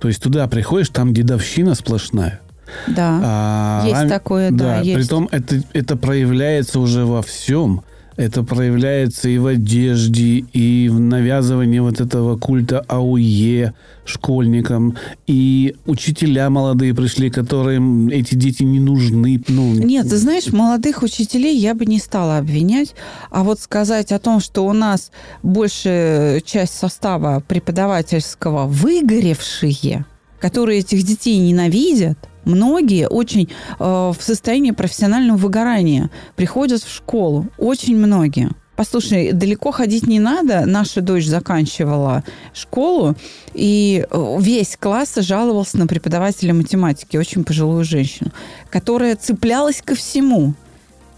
[0.00, 2.40] То есть туда приходишь, там дедовщина сплошная.
[2.86, 3.20] Да.
[3.22, 4.94] А, Есть ран- такое, да, есть.
[4.96, 7.82] Притом это, это проявляется уже во всем.
[8.22, 14.96] Это проявляется и в одежде, и в навязывании вот этого культа АУЕ школьникам.
[15.26, 19.42] И учителя молодые пришли, которым эти дети не нужны.
[19.48, 22.94] Ну, Нет, ты знаешь, молодых учителей я бы не стала обвинять.
[23.32, 25.10] А вот сказать о том, что у нас
[25.42, 30.06] большая часть состава преподавательского выгоревшие,
[30.38, 37.46] которые этих детей ненавидят, Многие очень э, в состоянии профессионального выгорания приходят в школу.
[37.58, 38.50] Очень многие.
[38.74, 40.64] Послушай, далеко ходить не надо.
[40.66, 42.24] Наша дочь заканчивала
[42.54, 43.14] школу,
[43.52, 48.32] и э, весь класс жаловался на преподавателя математики, очень пожилую женщину,
[48.70, 50.54] которая цеплялась ко всему.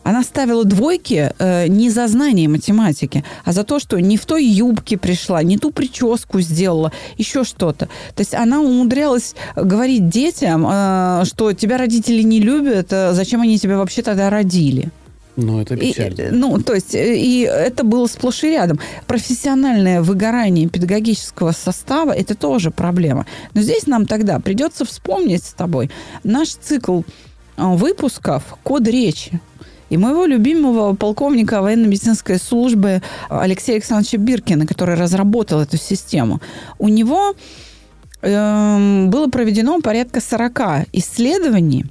[0.05, 4.45] Она ставила двойки э, не за знание математики, а за то, что не в той
[4.45, 7.87] юбке пришла, не ту прическу сделала, еще что-то.
[8.15, 13.59] То есть она умудрялась говорить детям, э, что тебя родители не любят, э, зачем они
[13.59, 14.91] тебя вообще тогда родили.
[15.37, 16.21] Ну, это печально.
[16.21, 18.79] И, ну, то есть, э, и это было сплошь и рядом.
[19.07, 23.27] Профессиональное выгорание педагогического состава– это тоже проблема.
[23.53, 25.91] Но здесь нам тогда придется вспомнить с тобой
[26.23, 27.05] наш цикл э,
[27.57, 29.41] выпусков «Код речи».
[29.91, 36.41] И моего любимого полковника военно-медицинской службы Алексея Александровича Биркина, который разработал эту систему,
[36.79, 37.35] у него
[38.23, 41.87] э, было проведено порядка 40 исследований,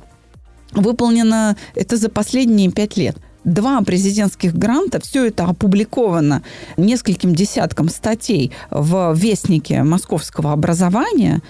[0.72, 6.44] выполнено это за последние пять лет два президентских гранта, все это опубликовано
[6.78, 11.42] нескольким десяткам статей в Вестнике московского образования,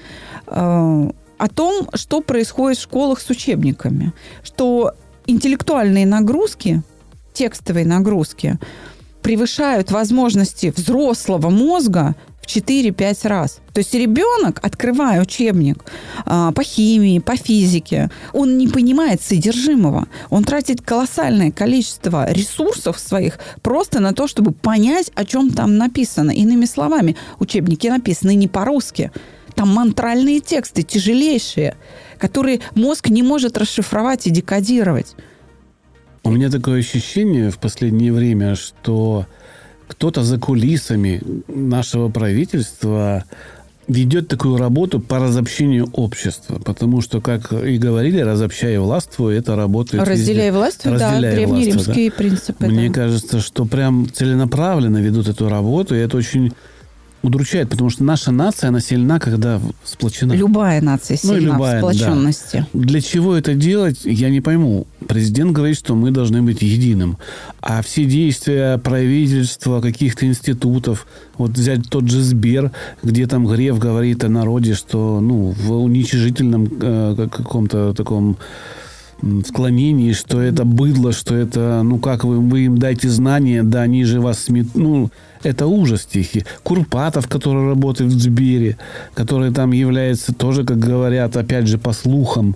[0.47, 4.13] э, о том, что происходит в школах с учебниками.
[4.43, 4.93] Что
[5.27, 6.81] интеллектуальные нагрузки,
[7.33, 8.59] текстовые нагрузки,
[9.21, 13.59] превышают возможности взрослого мозга в 4-5 раз.
[13.73, 15.83] То есть ребенок, открывая учебник
[16.25, 20.07] а, по химии, по физике, он не понимает содержимого.
[20.29, 26.31] Он тратит колоссальное количество ресурсов своих просто на то, чтобы понять, о чем там написано.
[26.31, 29.11] Иными словами, учебники написаны не по-русски.
[29.55, 31.77] Там мантральные тексты, тяжелейшие
[32.23, 35.13] которые мозг не может расшифровать и декодировать.
[36.23, 39.25] У меня такое ощущение в последнее время, что
[39.89, 43.25] кто-то за кулисами нашего правительства
[43.89, 46.61] ведет такую работу по разобщению общества.
[46.63, 50.57] Потому что, как и говорили, разобщая властвуй, это работает Разделяя везде.
[50.57, 52.15] властвуй, да, древнеримские да.
[52.15, 52.67] принципы.
[52.67, 52.93] Мне да.
[52.93, 56.53] кажется, что прям целенаправленно ведут эту работу, и это очень
[57.23, 60.33] удручает, потому что наша нация, она сильна, когда сплочена.
[60.33, 62.65] Любая нация ну, сильна ну, любая, в сплоченности.
[62.73, 62.79] Да.
[62.81, 64.85] Для чего это делать, я не пойму.
[65.07, 67.17] Президент говорит, что мы должны быть единым.
[67.61, 71.07] А все действия правительства, каких-то институтов,
[71.37, 76.67] вот взять тот же Сбер, где там Греф говорит о народе, что ну, в уничижительном
[76.81, 78.37] э, каком-то таком
[79.45, 84.03] склонении, что это быдло, что это, ну как вы, вы им дайте знания, да они
[84.03, 84.67] же вас смет...
[84.73, 85.09] Ну,
[85.43, 86.45] это ужас стихи.
[86.63, 88.77] Курпатов, который работает в Сбере,
[89.13, 92.55] который там является тоже, как говорят, опять же, по слухам,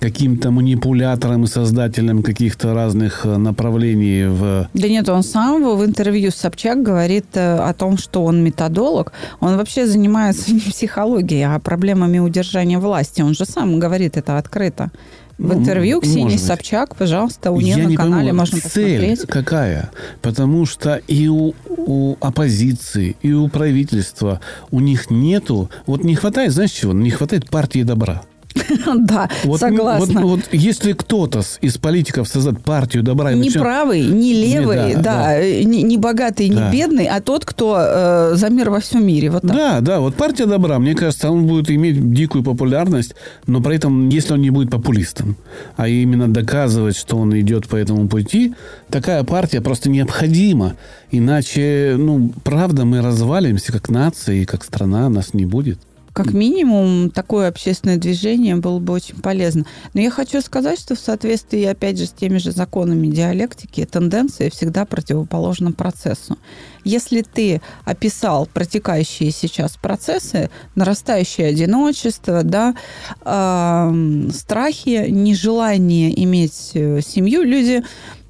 [0.00, 4.68] каким-то манипулятором и создателем каких-то разных э, направлений в...
[4.74, 9.12] Да нет, он сам в интервью с Собчак говорит э, о том, что он методолог.
[9.40, 13.22] Он вообще занимается не психологией, а проблемами удержания власти.
[13.22, 14.90] Он же сам говорит это открыто.
[15.38, 19.26] В ну, интервью Ксении Собчак, пожалуйста, у нее Я на канале пойму, можно цель посмотреть.
[19.28, 19.90] какая?
[20.22, 25.68] Потому что и у, у оппозиции, и у правительства у них нету...
[25.84, 26.94] Вот не хватает, знаешь чего?
[26.94, 28.22] Не хватает партии добра.
[28.96, 30.20] Да, вот, согласна.
[30.22, 33.32] Вот, вот если кто-то из политиков создает партию добра...
[33.32, 33.62] Не начнет...
[33.62, 35.64] правый, не левый, не, да, да, да.
[35.64, 36.66] Не, не богатый, да.
[36.70, 39.30] не бедный, а тот, кто э, за мир во всем мире.
[39.30, 39.52] Вот так.
[39.52, 43.14] Да, да, вот партия добра, мне кажется, он будет иметь дикую популярность,
[43.46, 45.36] но при этом, если он не будет популистом,
[45.76, 48.54] а именно доказывать, что он идет по этому пути,
[48.90, 50.74] такая партия просто необходима.
[51.10, 55.78] Иначе, ну, правда, мы развалимся как нация и как страна, нас не будет.
[56.16, 59.66] Как минимум, такое общественное движение было бы очень полезно.
[59.92, 64.48] Но я хочу сказать, что в соответствии, опять же, с теми же законами диалектики, тенденция
[64.48, 66.38] всегда противоположна процессу.
[66.84, 72.74] Если ты описал протекающие сейчас процессы, нарастающее одиночество, да,
[73.20, 77.84] э, страхи, нежелание иметь э, семью, люди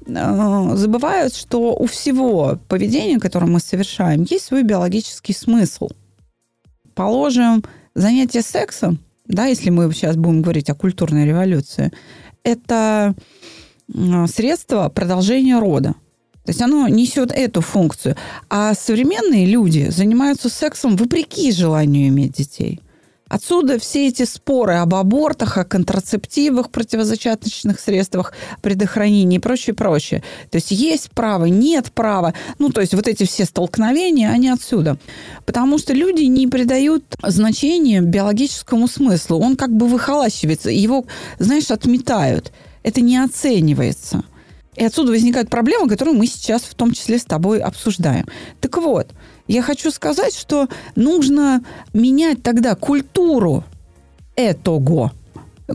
[0.05, 5.87] э, забывают, что у всего поведения, которое мы совершаем, есть свой биологический смысл–
[6.97, 7.63] Положим,
[7.97, 11.91] занятие сексом, да, если мы сейчас будем говорить о культурной революции,
[12.43, 13.15] это
[14.27, 15.95] средство продолжения рода.
[16.45, 18.15] То есть оно несет эту функцию.
[18.49, 22.79] А современные люди занимаются сексом вопреки желанию иметь детей.
[23.29, 30.23] Отсюда все эти споры об абортах, о контрацептивах, противозачаточных средствах предохранения и прочее, прочее.
[30.49, 32.33] То есть есть право, нет права.
[32.59, 34.97] Ну, то есть вот эти все столкновения, они отсюда.
[35.45, 39.39] Потому что люди не придают значения биологическому смыслу.
[39.39, 41.05] Он как бы выхолащивается, его,
[41.39, 42.53] знаешь, отметают.
[42.83, 44.23] Это не оценивается.
[44.77, 48.27] И отсюда возникают проблемы, которые мы сейчас в том числе с тобой обсуждаем.
[48.61, 49.11] Так вот,
[49.47, 53.63] я хочу сказать, что нужно менять тогда культуру
[54.35, 54.79] этого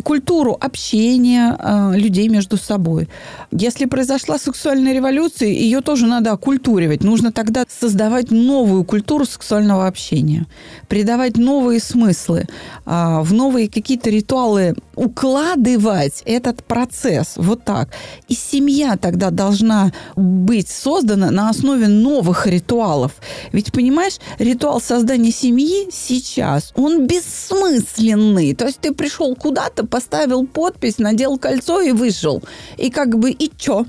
[0.00, 3.08] культуру общения э, людей между собой.
[3.50, 7.04] Если произошла сексуальная революция, ее тоже надо окультуривать.
[7.04, 10.46] Нужно тогда создавать новую культуру сексуального общения,
[10.88, 12.46] придавать новые смыслы,
[12.86, 17.88] э, в новые какие-то ритуалы укладывать этот процесс вот так.
[18.28, 23.12] И семья тогда должна быть создана на основе новых ритуалов.
[23.52, 28.54] Ведь, понимаешь, ритуал создания семьи сейчас, он бессмысленный.
[28.54, 32.42] То есть ты пришел куда-то, просто поставил подпись, надел кольцо и вышел.
[32.78, 33.86] И как бы, и чё?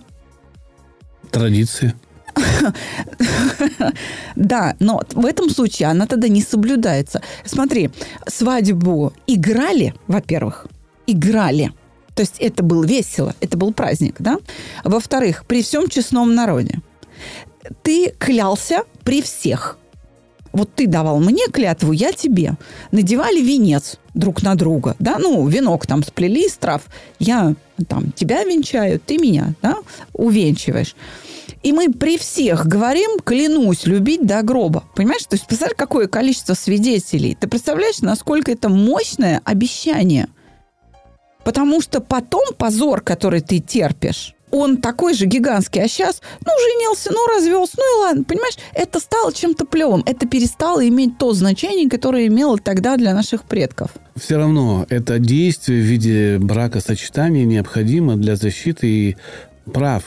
[1.31, 1.93] Традиции.
[4.35, 7.21] Да, но в этом случае она тогда не соблюдается.
[7.45, 7.91] Смотри,
[8.27, 10.65] свадьбу играли, во-первых,
[11.05, 11.71] играли.
[12.15, 14.37] То есть это было весело, это был праздник, да?
[14.83, 16.79] Во-вторых, при всем честном народе.
[17.83, 19.77] Ты клялся при всех
[20.53, 22.53] вот ты давал мне клятву, я тебе.
[22.91, 26.83] Надевали венец друг на друга, да, ну, венок там сплели из трав.
[27.19, 27.55] Я
[27.87, 29.77] там тебя венчаю, ты меня, да,
[30.13, 30.95] увенчиваешь.
[31.63, 34.83] И мы при всех говорим, клянусь любить до гроба.
[34.95, 35.23] Понимаешь?
[35.23, 37.37] То есть, представляешь, какое количество свидетелей.
[37.39, 40.27] Ты представляешь, насколько это мощное обещание.
[41.45, 47.09] Потому что потом позор, который ты терпишь, он такой же гигантский, а сейчас, ну, женился,
[47.11, 51.89] ну, развелся, ну и ладно, понимаешь, это стало чем-то плевым, это перестало иметь то значение,
[51.89, 53.89] которое имело тогда для наших предков.
[54.15, 59.17] Все равно это действие в виде бракосочетания необходимо для защиты
[59.71, 60.03] прав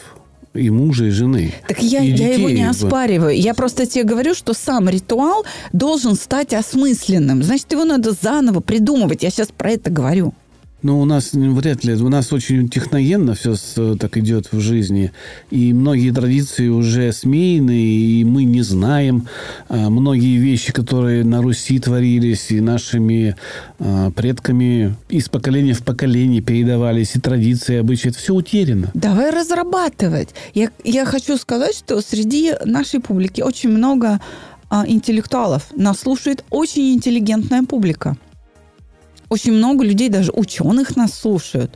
[0.54, 1.52] и мужа, и жены.
[1.66, 3.36] Так я, и я его не оспариваю.
[3.36, 7.42] Я просто тебе говорю, что сам ритуал должен стать осмысленным.
[7.42, 9.22] Значит, его надо заново придумывать.
[9.22, 10.32] Я сейчас про это говорю.
[10.82, 15.10] Но у нас вряд ли, у нас очень техногенно все с, так идет в жизни.
[15.50, 19.26] И многие традиции уже смеяны, и мы не знаем
[19.68, 23.36] а, многие вещи, которые на Руси творились, и нашими
[23.78, 28.10] а, предками из поколения в поколение передавались, и традиции, и обычаи.
[28.10, 28.90] Это все утеряно.
[28.92, 30.28] Давай разрабатывать.
[30.54, 34.20] Я, я хочу сказать, что среди нашей публики очень много
[34.68, 35.68] а, интеллектуалов.
[35.74, 38.16] Нас слушает очень интеллигентная публика.
[39.28, 41.72] Очень много людей, даже ученых нас слушают.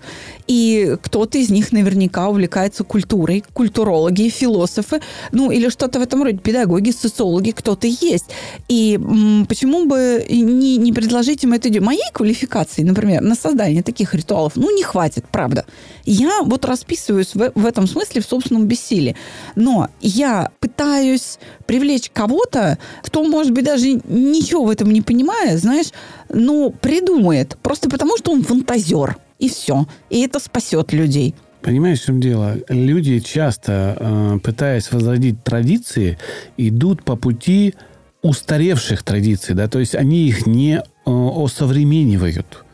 [0.46, 5.00] И кто-то из них наверняка увлекается культурой, культурологи, философы,
[5.32, 8.26] ну или что-то в этом роде, педагоги, социологи, кто-то есть.
[8.68, 11.84] И м, почему бы не, не предложить им эту идею?
[11.84, 15.64] Моей квалификации, например, на создание таких ритуалов, ну, не хватит, правда.
[16.04, 19.16] Я вот расписываюсь в, в этом смысле в собственном бессилии.
[19.56, 25.88] Но я пытаюсь привлечь кого-то, кто, может быть, даже ничего в этом не понимает, знаешь,
[26.32, 27.56] но придумает.
[27.62, 29.16] Просто потому, что он фантазер.
[29.38, 29.86] И все.
[30.10, 31.34] И это спасет людей.
[31.62, 32.56] Понимаешь, в чем дело?
[32.68, 36.18] Люди часто, э, пытаясь возродить традиции,
[36.56, 37.74] идут по пути
[38.22, 42.64] устаревших традиций, да, то есть они их не э, осовременивают.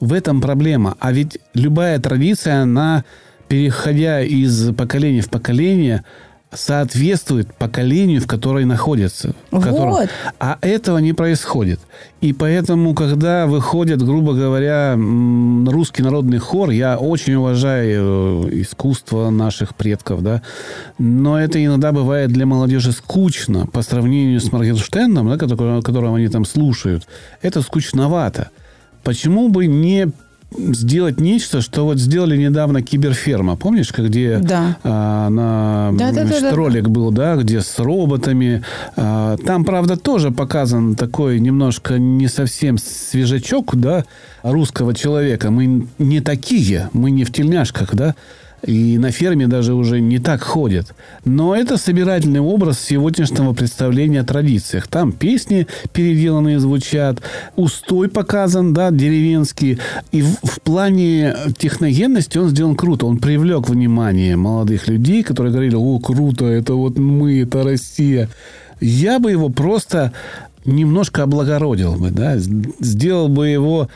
[0.00, 0.96] В этом проблема.
[1.00, 3.04] А ведь любая традиция, она,
[3.48, 6.04] переходя из поколения в поколение,
[6.52, 9.34] соответствует поколению, в которой находится.
[9.50, 9.90] В котором...
[9.90, 10.08] Вот.
[10.38, 11.80] А этого не происходит.
[12.20, 19.74] И поэтому, когда выходит, грубо говоря, русский народный хор, я очень уважаю э, искусство наших
[19.74, 20.42] предков, да,
[20.98, 26.28] но это иногда бывает для молодежи скучно по сравнению с Моргенштерном, да, которого, которого они
[26.28, 27.06] там слушают.
[27.42, 28.50] Это скучновато.
[29.04, 30.10] Почему бы не
[30.50, 33.56] сделать нечто, что вот сделали недавно Киберферма.
[33.56, 34.78] Помнишь, где да.
[34.82, 36.90] а, на да, да, значит, да, да, ролик да.
[36.90, 38.62] был, да, где с роботами.
[38.96, 44.04] А, там, правда, тоже показан такой немножко не совсем свежачок, да,
[44.42, 45.50] русского человека.
[45.50, 48.14] Мы не такие, мы не в тельняшках, да.
[48.66, 50.94] И на ферме даже уже не так ходят.
[51.24, 54.88] Но это собирательный образ сегодняшнего представления о традициях.
[54.88, 57.22] Там песни переделанные звучат,
[57.56, 59.78] устой показан, да, деревенский.
[60.10, 63.06] И в, в плане техногенности он сделан круто.
[63.06, 68.28] Он привлек внимание молодых людей, которые говорили, о, круто, это вот мы, это Россия.
[68.80, 70.12] Я бы его просто
[70.64, 73.88] немножко облагородил бы, да, сделал бы его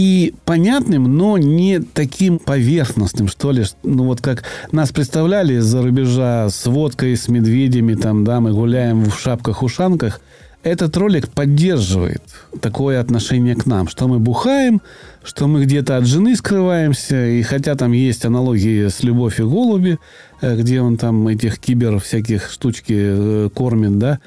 [0.00, 3.64] и понятным, но не таким поверхностным, что ли.
[3.82, 9.04] Ну, вот как нас представляли из-за рубежа с водкой, с медведями, там, да, мы гуляем
[9.04, 10.22] в шапках-ушанках.
[10.62, 12.22] этот ролик поддерживает
[12.62, 14.80] такое отношение к нам, что мы бухаем,
[15.22, 19.98] что мы где-то от жены скрываемся, и хотя там есть аналогии с «Любовь и голуби»,
[20.40, 24.18] э, где он там этих кибер всяких штучки э, кормит, да,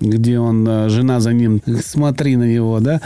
[0.00, 3.00] где он, э, жена за ним, смотри на него, да.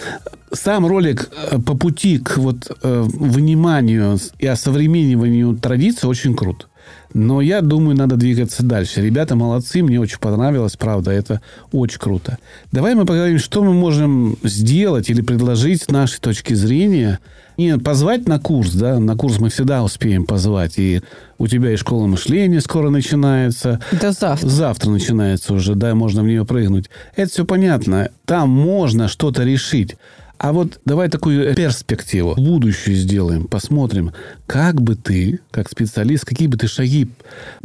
[0.54, 1.30] Сам ролик
[1.66, 6.68] по пути к вот вниманию и осовремениванию традиций очень крут.
[7.12, 9.00] Но я думаю, надо двигаться дальше.
[9.00, 11.40] Ребята молодцы, мне очень понравилось, правда, это
[11.70, 12.38] очень круто.
[12.72, 17.20] Давай мы поговорим, что мы можем сделать или предложить с нашей точки зрения.
[17.56, 20.76] Не позвать на курс, да, на курс мы всегда успеем позвать.
[20.76, 21.02] И
[21.38, 23.80] у тебя и школа мышления скоро начинается.
[23.92, 24.48] Да завтра.
[24.48, 26.90] Завтра начинается уже, да, можно в нее прыгнуть.
[27.14, 28.10] Это все понятно.
[28.24, 29.96] Там можно что-то решить.
[30.44, 34.12] А вот давай такую перспективу, будущее сделаем, посмотрим,
[34.46, 37.08] как бы ты, как специалист, какие бы ты шаги...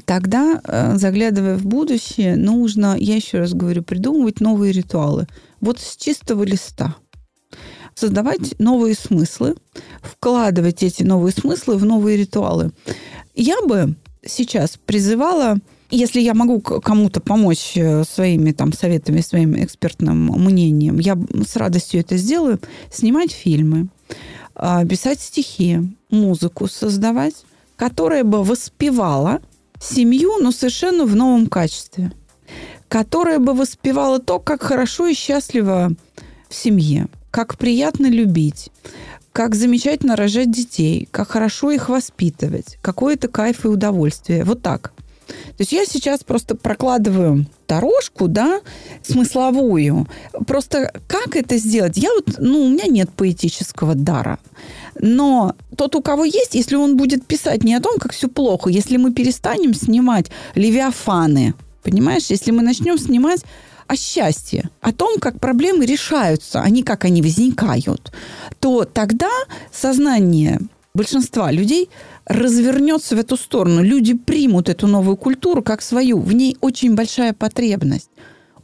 [0.06, 5.28] Тогда, э, заглядывая в будущее, нужно, я еще раз говорю, придумывать новые ритуалы.
[5.60, 6.96] Вот с чистого листа.
[7.96, 9.56] Создавать новые смыслы,
[10.02, 12.72] вкладывать эти новые смыслы в новые ритуалы.
[13.36, 15.58] Я бы сейчас призывала
[15.90, 22.02] если я могу кому-то помочь э, своими там советами, своим экспертным мнением, я с радостью
[22.02, 22.60] это сделаю.
[22.92, 23.90] Снимать фильмы,
[24.56, 25.80] а, писать стихи,
[26.10, 29.42] музыку создавать, которая бы воспевала
[29.82, 32.12] семью, но совершенно в новом качестве.
[32.88, 35.92] Которая бы воспевала то, как хорошо и счастливо
[36.50, 38.70] в семье, как приятно любить,
[39.32, 44.44] как замечательно рожать детей, как хорошо их воспитывать, какой это кайф и удовольствие.
[44.44, 44.92] Вот так.
[45.30, 48.62] То есть я сейчас просто прокладываю дорожку, да,
[49.04, 50.08] смысловую.
[50.48, 51.98] Просто как это сделать?
[51.98, 54.40] Я вот, ну, у меня нет поэтического дара.
[55.00, 58.70] Но тот, у кого есть, если он будет писать не о том, как все плохо,
[58.70, 61.54] если мы перестанем снимать левиафаны,
[61.84, 63.42] понимаешь, если мы начнем снимать
[63.88, 68.12] о счастье, о том, как проблемы решаются, а не как они возникают,
[68.60, 69.32] то тогда
[69.72, 70.60] сознание
[70.94, 71.90] большинства людей
[72.30, 73.84] развернется в эту сторону.
[73.84, 76.20] Люди примут эту новую культуру как свою.
[76.20, 78.10] В ней очень большая потребность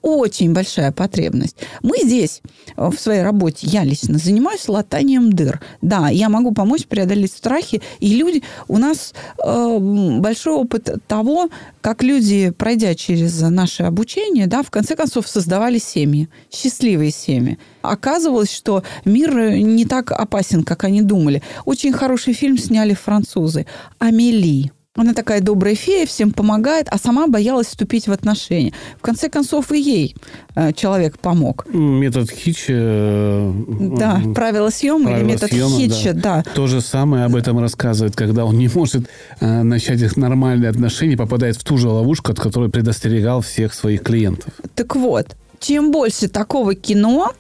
[0.06, 1.58] очень большая потребность.
[1.82, 2.42] Мы здесь
[2.78, 5.62] э, в своей работе, я лично занимаюсь латанием дыр.
[5.82, 9.78] Да, я могу помочь преодолеть страхи, и люди, у нас э,
[10.20, 11.50] большой опыт того,
[11.82, 17.58] как люди, пройдя через наше обучение, да, в конце концов создавали семьи, счастливые семьи.
[17.82, 21.42] Оказывалось, что мир не так опасен, как они думали.
[21.66, 23.66] Очень хороший фильм сняли французы.
[23.98, 24.75] «Амели».
[24.98, 28.72] Она такая добрая фея, всем помогает, а сама боялась вступить в отношения.
[28.98, 30.16] В конце концов, и ей
[30.56, 31.66] э, человек помог.
[31.68, 32.74] Метод Хитча.
[32.74, 33.54] Э,
[33.98, 36.44] да, правила съема правила или метод съема, Хитча, да.
[36.46, 36.52] да.
[36.54, 39.10] То же самое об этом рассказывает, когда он не может
[39.42, 44.02] э, начать их нормальные отношения, попадает в ту же ловушку, от которой предостерегал всех своих
[44.02, 44.54] клиентов.
[44.76, 47.34] Так вот, чем больше такого кино,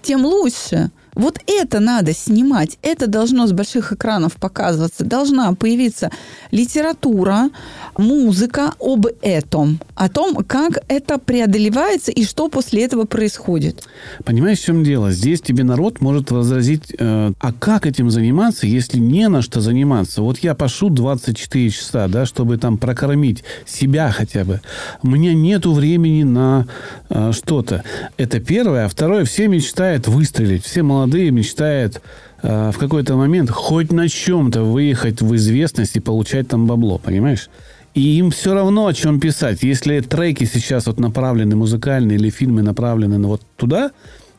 [0.00, 0.90] тем лучше.
[1.14, 5.04] Вот это надо снимать, это должно с больших экранов показываться.
[5.04, 6.10] Должна появиться
[6.50, 7.50] литература,
[7.98, 13.86] музыка об этом, о том, как это преодолевается и что после этого происходит.
[14.24, 15.12] Понимаешь, в чем дело?
[15.12, 20.22] Здесь тебе народ может возразить, э, а как этим заниматься, если не на что заниматься?
[20.22, 24.62] Вот я пошу 24 часа, да, чтобы там прокормить себя хотя бы.
[25.02, 26.66] У меня нету времени на
[27.10, 27.84] э, что-то.
[28.16, 28.86] Это первое.
[28.86, 30.64] А второе, все мечтают выстрелить.
[30.64, 32.00] Все молодые молодые мечтают
[32.42, 37.48] э, в какой-то момент хоть на чем-то выехать в известность и получать там бабло, понимаешь?
[37.94, 39.62] И им все равно о чем писать.
[39.62, 43.90] Если треки сейчас вот направлены музыкальные или фильмы направлены вот туда,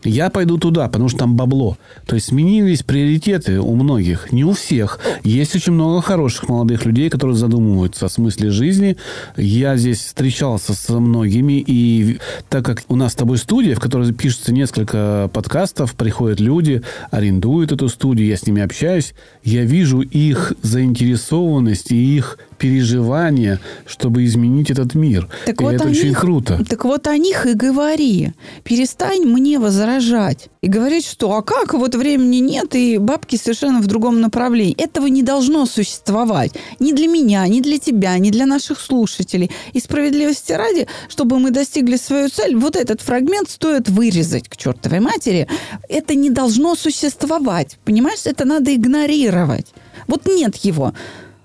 [0.03, 1.77] я пойду туда, потому что там бабло.
[2.05, 4.99] То есть сменились приоритеты у многих, не у всех.
[5.23, 8.97] Есть очень много хороших молодых людей, которые задумываются о смысле жизни.
[9.37, 14.11] Я здесь встречался со многими, и так как у нас с тобой студия, в которой
[14.13, 16.81] пишется несколько подкастов, приходят люди,
[17.11, 24.23] арендуют эту студию, я с ними общаюсь, я вижу их заинтересованность и их переживания, чтобы
[24.23, 25.27] изменить этот мир.
[25.45, 26.63] Так и вот это очень них, круто.
[26.69, 28.31] Так вот о них и говори.
[28.63, 33.87] Перестань мне возражать и говорить, что а как, вот времени нет, и бабки совершенно в
[33.87, 34.81] другом направлении.
[34.81, 36.53] Этого не должно существовать.
[36.79, 39.51] Ни для меня, ни для тебя, ни для наших слушателей.
[39.73, 45.01] И справедливости ради, чтобы мы достигли свою цель, вот этот фрагмент стоит вырезать к чертовой
[45.01, 45.49] матери.
[45.89, 47.77] Это не должно существовать.
[47.83, 49.67] Понимаешь, это надо игнорировать.
[50.07, 50.93] Вот нет его.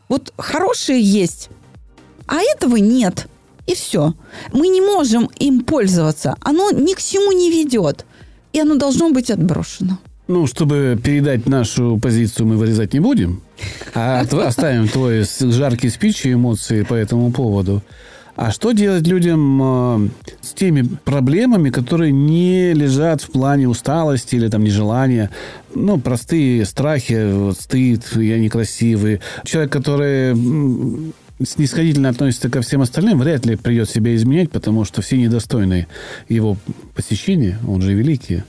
[0.09, 1.51] Вот хорошие есть,
[2.27, 3.27] а этого нет.
[3.67, 4.15] И все.
[4.53, 6.37] Мы не можем им пользоваться.
[6.41, 8.07] Оно ни к чему не ведет.
[8.55, 9.99] И оно должно быть отброшено.
[10.27, 13.43] Ну, чтобы передать нашу позицию, мы вырезать не будем.
[13.95, 17.83] А оставим твой жаркий спич и эмоции по этому поводу.
[18.37, 20.09] А что делать людям э,
[20.43, 25.31] с теми проблемами, которые не лежат в плане усталости или там нежелания?
[25.81, 29.21] Ну, простые страхи, вот, стыд, я некрасивый.
[29.45, 30.35] Человек, который
[31.41, 35.87] снисходительно относится ко всем остальным, вряд ли придет себя изменять, потому что все недостойны
[36.29, 36.57] его
[36.97, 38.43] посещения, он же великий.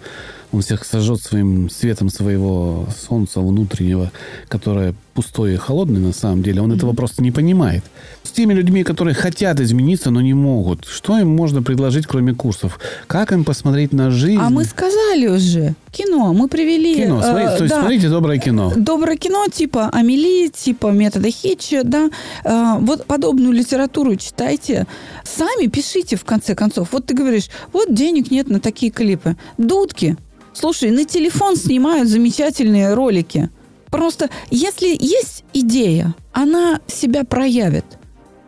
[0.52, 4.12] Он всех сожжет своим светом своего солнца внутреннего,
[4.48, 6.62] которое пустое и холодное на самом деле.
[6.62, 7.84] Он этого просто не понимает.
[8.24, 12.80] С теми людьми, которые хотят измениться, но не могут, что им можно предложить, кроме курсов?
[13.06, 14.40] Как им посмотреть на жизнь?
[14.42, 15.76] А мы сказали уже.
[15.92, 16.34] Кино.
[16.34, 16.96] Мы привели...
[16.96, 17.22] Кино.
[17.22, 17.82] Смотрите, э, то есть да.
[17.82, 18.74] смотрите доброе кино.
[18.76, 22.10] Доброе кино типа Амели, типа метода Хитча, да.
[22.44, 24.88] Э, вот подобную литературу читайте.
[25.24, 26.90] Сами пишите, в конце концов.
[26.92, 29.36] Вот ты говоришь, вот денег нет на такие клипы.
[29.58, 30.18] Дудки.
[30.54, 33.50] Слушай, на телефон снимают замечательные ролики.
[33.90, 37.86] Просто если есть идея, она себя проявит.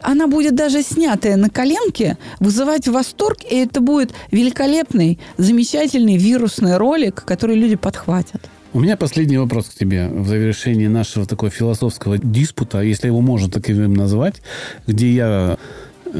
[0.01, 7.23] Она будет даже снятая на коленке, вызывать восторг, и это будет великолепный, замечательный вирусный ролик,
[7.23, 8.41] который люди подхватят.
[8.73, 13.51] У меня последний вопрос к тебе в завершении нашего такого философского диспута, если его можно
[13.51, 14.41] таковым назвать,
[14.87, 15.57] где я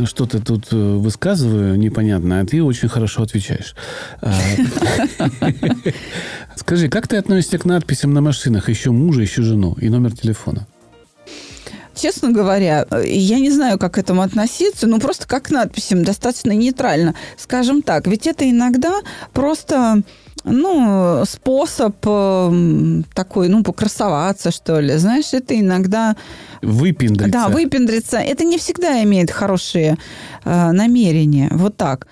[0.05, 3.75] что-то тут э, высказываю непонятное, а ты очень хорошо отвечаешь.
[4.21, 4.33] А,
[6.55, 10.67] Скажи, как ты относишься к надписям на машинах «Еще мужа, еще жену» и номер телефона?
[11.93, 16.51] Честно говоря, я не знаю, как к этому относиться, но просто как к надписям достаточно
[16.51, 17.15] нейтрально.
[17.37, 19.01] Скажем так, ведь это иногда
[19.33, 20.01] просто
[20.43, 24.97] ну, способ э, такой, ну, покрасоваться, что ли.
[24.97, 26.15] Знаешь, это иногда...
[26.61, 27.31] Выпендриться.
[27.31, 28.17] Да, выпендриться.
[28.17, 29.97] Это не всегда имеет хорошие
[30.43, 31.49] э, намерения.
[31.51, 32.07] Вот так.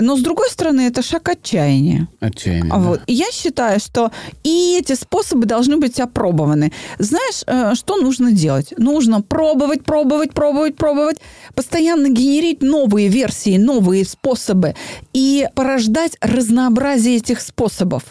[0.00, 2.08] Но, с другой стороны, это шаг отчаяния.
[2.20, 2.70] Отчаяние.
[2.70, 2.78] Да.
[2.78, 3.00] Вот.
[3.06, 4.10] И Я считаю, что
[4.42, 6.72] и эти способы должны быть опробованы.
[6.98, 8.74] Знаешь, э, что нужно делать?
[8.78, 11.18] Нужно пробовать, пробовать, пробовать, пробовать,
[11.54, 14.74] постоянно генерить новые версии, новые способы
[15.12, 18.02] и порождать разнообразие этих способов.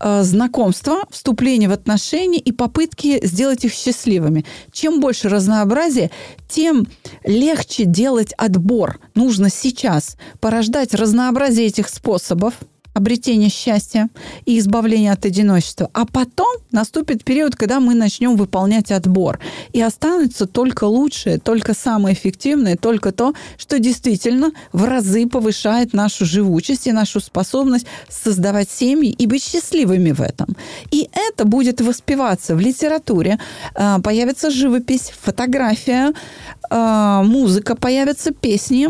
[0.00, 4.44] Э, Знакомство, вступление в отношения и попытки сделать их счастливыми.
[4.72, 6.10] Чем больше разнообразия,
[6.48, 6.86] тем
[7.24, 8.98] легче делать отбор.
[9.14, 11.09] Нужно сейчас порождать разнообразие
[11.66, 12.54] этих способов,
[12.94, 14.08] обретения счастья
[14.46, 15.88] и избавления от одиночества.
[15.92, 19.38] А потом наступит период, когда мы начнем выполнять отбор.
[19.72, 26.24] И останется только лучшее, только самое эффективное, только то, что действительно в разы повышает нашу
[26.24, 30.56] живучесть и нашу способность создавать семьи и быть счастливыми в этом.
[30.90, 33.38] И это будет воспеваться в литературе.
[33.74, 36.12] А, Появится живопись, фотография,
[36.70, 38.88] а, музыка, появятся песни,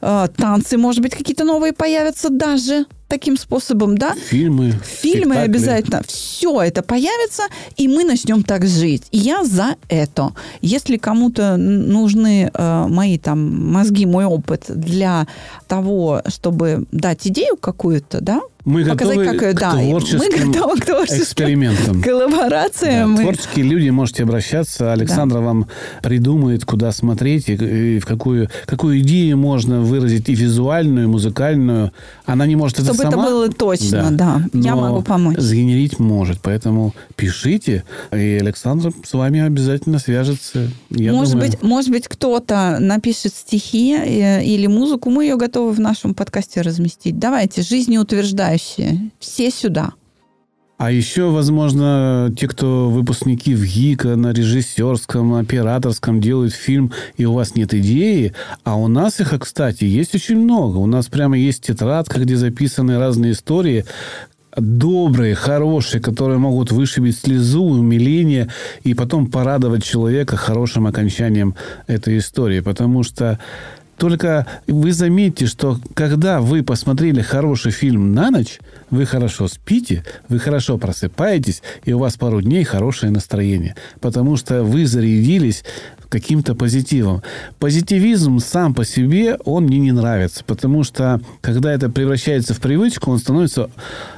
[0.00, 4.14] танцы, может быть, какие-то новые появятся даже таким способом, да?
[4.30, 4.72] Фильмы.
[5.02, 5.44] Фильмы спектакли.
[5.44, 6.02] обязательно.
[6.06, 7.42] Все это появится,
[7.76, 9.02] и мы начнем так жить.
[9.10, 10.30] И я за это.
[10.62, 15.26] Если кому-то нужны э, мои там мозги, мой опыт для
[15.68, 18.40] того, чтобы дать идею какую-то, да?
[18.64, 22.00] Мы Показать, готовы как, к да, творческим мы готовы к творческим экспериментам.
[22.00, 23.16] коллаборациям.
[23.16, 24.92] Да, и- творческие люди, можете обращаться.
[24.92, 25.66] Александра вам
[26.00, 31.92] придумает, куда смотреть и, и в какую, какую идею можно выразить и визуальную, и музыкальную.
[32.24, 33.24] Она не может Чтобы это сама.
[33.24, 34.42] было точно, да.
[34.52, 35.38] Я но могу помочь.
[35.38, 36.40] Сгенерить может.
[36.42, 40.68] Поэтому пишите, и Александра с вами обязательно свяжется.
[40.90, 41.50] Я может, думаю.
[41.50, 46.60] быть, может быть, кто-то напишет стихи э, или музыку, мы ее готовы в нашем подкасте
[46.60, 47.18] разместить.
[47.18, 49.92] Давайте, жизнеутверждающие, все сюда.
[50.78, 57.34] А еще, возможно, те, кто выпускники в ГИКа на режиссерском, операторском делают фильм, и у
[57.34, 60.78] вас нет идеи, а у нас их, кстати, есть очень много.
[60.78, 63.84] У нас прямо есть тетрадка, где записаны разные истории,
[64.56, 68.48] добрые, хорошие, которые могут вышибить слезу, умиление
[68.82, 71.54] и потом порадовать человека хорошим окончанием
[71.86, 72.60] этой истории.
[72.60, 73.38] Потому что
[73.98, 78.58] только вы заметьте, что когда вы посмотрели хороший фильм на ночь,
[78.92, 83.74] вы хорошо спите, вы хорошо просыпаетесь, и у вас пару дней хорошее настроение.
[84.00, 85.64] Потому что вы зарядились
[86.10, 87.22] каким-то позитивом.
[87.58, 90.44] Позитивизм сам по себе, он мне не нравится.
[90.44, 93.70] Потому что, когда это превращается в привычку, он становится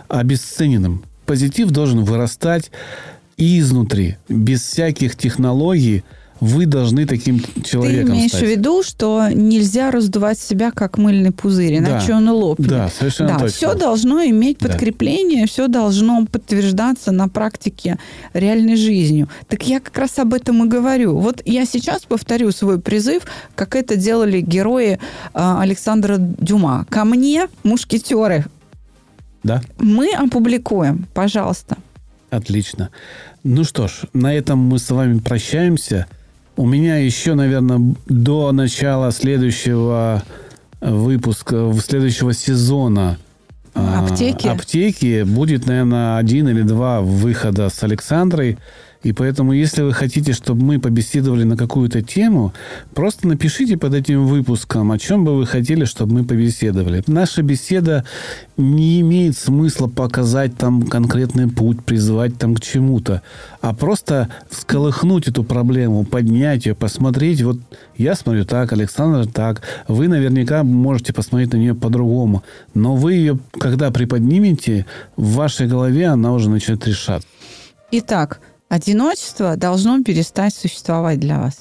[0.08, 1.04] обесцененным.
[1.24, 2.72] Позитив должен вырастать
[3.36, 6.02] изнутри, без всяких технологий.
[6.40, 8.42] Вы должны таким Ты человеком имеешь стать.
[8.42, 12.16] в виду, что нельзя раздувать себя как мыльный пузырь, иначе Да.
[12.16, 12.68] он лопнет.
[12.68, 13.56] Да, совершенно Да, точно.
[13.56, 14.68] все должно иметь Да.
[14.68, 17.98] подкрепление, все должно подтверждаться на практике
[18.34, 19.28] реальной жизнью.
[19.48, 21.16] Так я как раз об этом и говорю.
[21.18, 23.22] Вот я сейчас повторю свой призыв,
[23.54, 24.98] как это делали герои
[25.32, 26.84] а, Александра Дюма.
[26.90, 28.44] Ко мне, мушкетеры,
[29.44, 29.62] Да?
[29.78, 31.76] мы опубликуем, пожалуйста.
[32.30, 32.90] Отлично.
[33.44, 36.06] Ну что ж, на этом мы с вами прощаемся.
[36.56, 40.22] У меня еще, наверное, до начала следующего
[40.80, 43.18] выпуска, следующего сезона
[43.74, 44.46] а, аптеки.
[44.46, 48.58] аптеки будет, наверное, один или два выхода с Александрой.
[49.04, 52.52] И поэтому, если вы хотите, чтобы мы побеседовали на какую-то тему,
[52.94, 57.04] просто напишите под этим выпуском, о чем бы вы хотели, чтобы мы побеседовали.
[57.06, 58.04] Наша беседа
[58.56, 63.22] не имеет смысла показать там конкретный путь, призывать там к чему-то,
[63.60, 67.42] а просто всколыхнуть эту проблему, поднять ее, посмотреть.
[67.42, 67.58] Вот
[67.98, 69.60] я смотрю так, Александр так.
[69.86, 72.42] Вы наверняка можете посмотреть на нее по-другому.
[72.72, 74.86] Но вы ее, когда приподнимете,
[75.16, 77.28] в вашей голове она уже начнет решаться.
[77.90, 78.40] Итак,
[78.74, 81.54] одиночество должно перестать существовать для вас.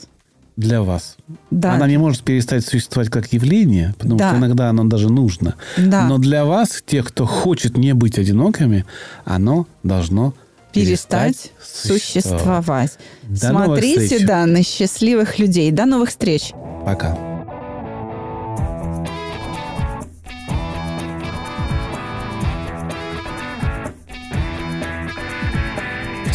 [0.57, 1.15] Для вас.
[1.51, 1.73] Да.
[1.73, 4.29] Она не может перестать существовать как явление, потому Да.
[4.29, 5.55] что иногда оно даже нужно.
[5.77, 6.07] Да.
[6.07, 8.85] Но для вас, тех, кто хочет не быть одинокими,
[9.25, 10.33] оно должно
[10.71, 12.97] Перестать существовать.
[13.21, 15.69] До новых Смотрите, да, на счастливых людей.
[15.69, 16.51] До новых встреч.
[16.83, 17.15] Пока.